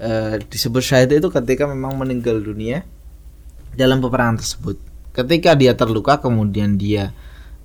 e, 0.01 0.41
disebut 0.49 0.81
syahid 0.81 1.13
itu 1.13 1.29
ketika 1.29 1.69
memang 1.69 1.99
meninggal 2.01 2.41
dunia 2.41 2.87
dalam 3.77 3.99
peperangan 3.99 4.41
tersebut 4.41 4.92
ketika 5.12 5.58
dia 5.58 5.74
terluka 5.74 6.22
kemudian 6.22 6.78
dia 6.78 7.12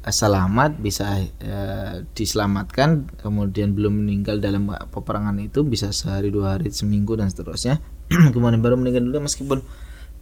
eh, 0.02 0.14
selamat 0.14 0.80
bisa 0.80 1.20
uh, 1.20 2.02
diselamatkan 2.16 3.08
kemudian 3.20 3.76
belum 3.76 4.04
meninggal 4.04 4.40
dalam 4.40 4.72
peperangan 4.90 5.36
itu 5.42 5.62
bisa 5.62 5.92
sehari 5.92 6.32
dua 6.32 6.56
hari 6.56 6.72
seminggu 6.72 7.14
dan 7.18 7.28
seterusnya 7.28 7.78
kemudian 8.34 8.64
baru 8.64 8.80
meninggal 8.80 9.04
dulu 9.04 9.28
meskipun 9.28 9.60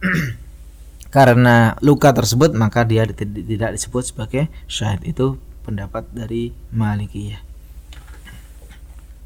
karena 1.15 1.75
luka 1.83 2.11
tersebut 2.11 2.55
maka 2.55 2.87
dia 2.87 3.07
tidak 3.07 3.75
disebut 3.75 4.03
sebagai 4.07 4.47
syahid 4.67 5.03
itu 5.03 5.35
pendapat 5.61 6.07
dari 6.09 6.55
Malikiyah. 6.73 7.51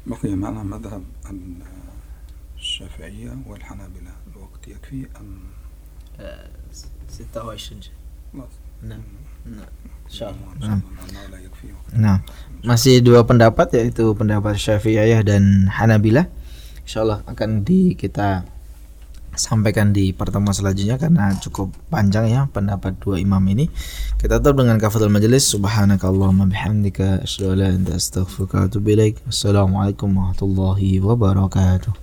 بقي 0.06 0.34
معنا 0.34 0.62
مذهب 0.62 1.02
الشافعية 2.58 3.38
والحنابلة 3.46 4.12
الوقت 4.32 4.68
يكفي 4.68 5.06
أم 5.20 5.38
26 7.31 7.89
nah. 8.81 8.99
Nah. 9.41 10.77
nah, 11.95 12.17
masih 12.61 12.99
dua 12.99 13.23
pendapat 13.23 13.73
yaitu 13.79 14.11
pendapat 14.13 14.59
Syafi'iyah 14.59 15.23
dan 15.23 15.71
Hanabilah. 15.71 16.27
Insyaallah 16.85 17.23
akan 17.25 17.63
di 17.65 17.95
kita 17.95 18.45
sampaikan 19.31 19.95
di 19.95 20.11
pertemuan 20.11 20.51
selanjutnya 20.51 20.99
karena 20.99 21.31
cukup 21.39 21.71
panjang 21.87 22.27
ya 22.27 22.41
pendapat 22.51 22.99
dua 22.99 23.17
imam 23.17 23.39
ini. 23.47 23.71
Kita 24.19 24.43
tutup 24.43 24.61
dengan 24.61 24.75
kafatul 24.77 25.09
majelis 25.09 25.47
subhanakallahumma 25.47 26.51
bihamdika 26.51 27.23
asyhadu 27.23 27.55
an 27.55 27.57
la 27.57 27.65
ilaha 27.65 27.71
illa 27.71 27.77
anta 27.79 27.93
astaghfiruka 27.95 28.55
wa 28.59 28.63
atubu 28.67 28.87
ilaik. 28.91 29.15
Wassalamualaikum 29.23 30.09
warahmatullahi 30.11 30.99
wabarakatuh. 30.99 31.93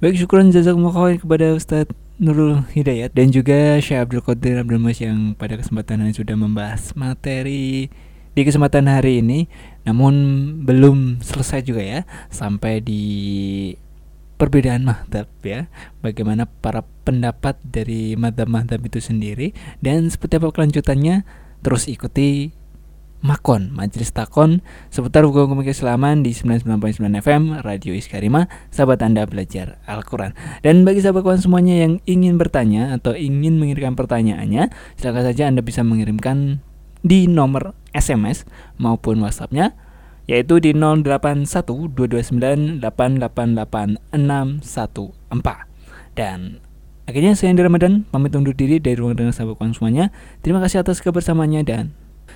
Baik, 0.00 0.16
syukuran 0.16 0.48
jazakumullah 0.48 1.18
kepada 1.20 1.52
Ustadz 1.52 1.92
Nurul 2.20 2.68
Hidayat 2.76 3.16
dan 3.16 3.32
juga 3.32 3.80
Syekh 3.80 3.96
Abdul 3.96 4.20
Qadir 4.20 4.60
Abdul 4.60 4.76
Mas 4.76 5.00
yang 5.00 5.32
pada 5.32 5.56
kesempatan 5.56 6.04
ini 6.04 6.12
sudah 6.12 6.36
membahas 6.36 6.92
materi 6.92 7.88
di 8.36 8.42
kesempatan 8.44 8.92
hari 8.92 9.24
ini. 9.24 9.48
Namun 9.88 10.14
belum 10.68 11.24
selesai 11.24 11.64
juga 11.64 11.80
ya 11.80 12.00
sampai 12.28 12.84
di 12.84 13.02
perbedaan 14.36 14.84
madhab 14.84 15.32
ya. 15.40 15.72
Bagaimana 16.04 16.44
para 16.44 16.84
pendapat 17.08 17.56
dari 17.64 18.12
madhab-madhab 18.20 18.84
itu 18.84 19.00
sendiri 19.00 19.56
dan 19.80 20.04
seperti 20.12 20.44
apa 20.44 20.52
kelanjutannya 20.52 21.24
terus 21.64 21.88
ikuti 21.88 22.52
Makon, 23.20 23.68
Majelis 23.76 24.16
Takon 24.16 24.64
seputar 24.88 25.28
hukum-hukum 25.28 25.60
keislaman 25.60 26.24
di 26.24 26.32
99.9 26.32 27.04
FM 27.20 27.60
Radio 27.60 27.92
Iskarima, 27.92 28.48
sahabat 28.72 29.04
Anda 29.04 29.28
belajar 29.28 29.76
Al-Quran. 29.84 30.32
Dan 30.64 30.88
bagi 30.88 31.04
sahabat 31.04 31.28
kawan 31.28 31.44
semuanya 31.44 31.84
yang 31.84 32.00
ingin 32.08 32.40
bertanya 32.40 32.96
atau 32.96 33.12
ingin 33.12 33.60
mengirimkan 33.60 33.92
pertanyaannya, 33.92 34.72
silakan 34.96 35.24
saja 35.28 35.52
Anda 35.52 35.60
bisa 35.60 35.84
mengirimkan 35.84 36.64
di 37.04 37.28
nomor 37.28 37.76
SMS 37.92 38.48
maupun 38.80 39.20
WhatsAppnya 39.20 39.76
yaitu 40.30 40.62
di 40.62 40.70
081229888614. 40.78 42.86
Dan 46.14 46.62
akhirnya 47.04 47.34
saya 47.34 47.50
Andi 47.50 47.66
Ramadan 47.66 48.06
pamit 48.08 48.32
undur 48.38 48.54
diri 48.54 48.78
dari 48.78 48.94
ruang 48.94 49.18
dengar 49.18 49.34
sahabat 49.34 49.58
kawan 49.58 49.74
semuanya. 49.74 50.14
Terima 50.40 50.62
kasih 50.62 50.86
atas 50.86 51.02
kebersamaannya 51.02 51.66
dan 51.66 51.90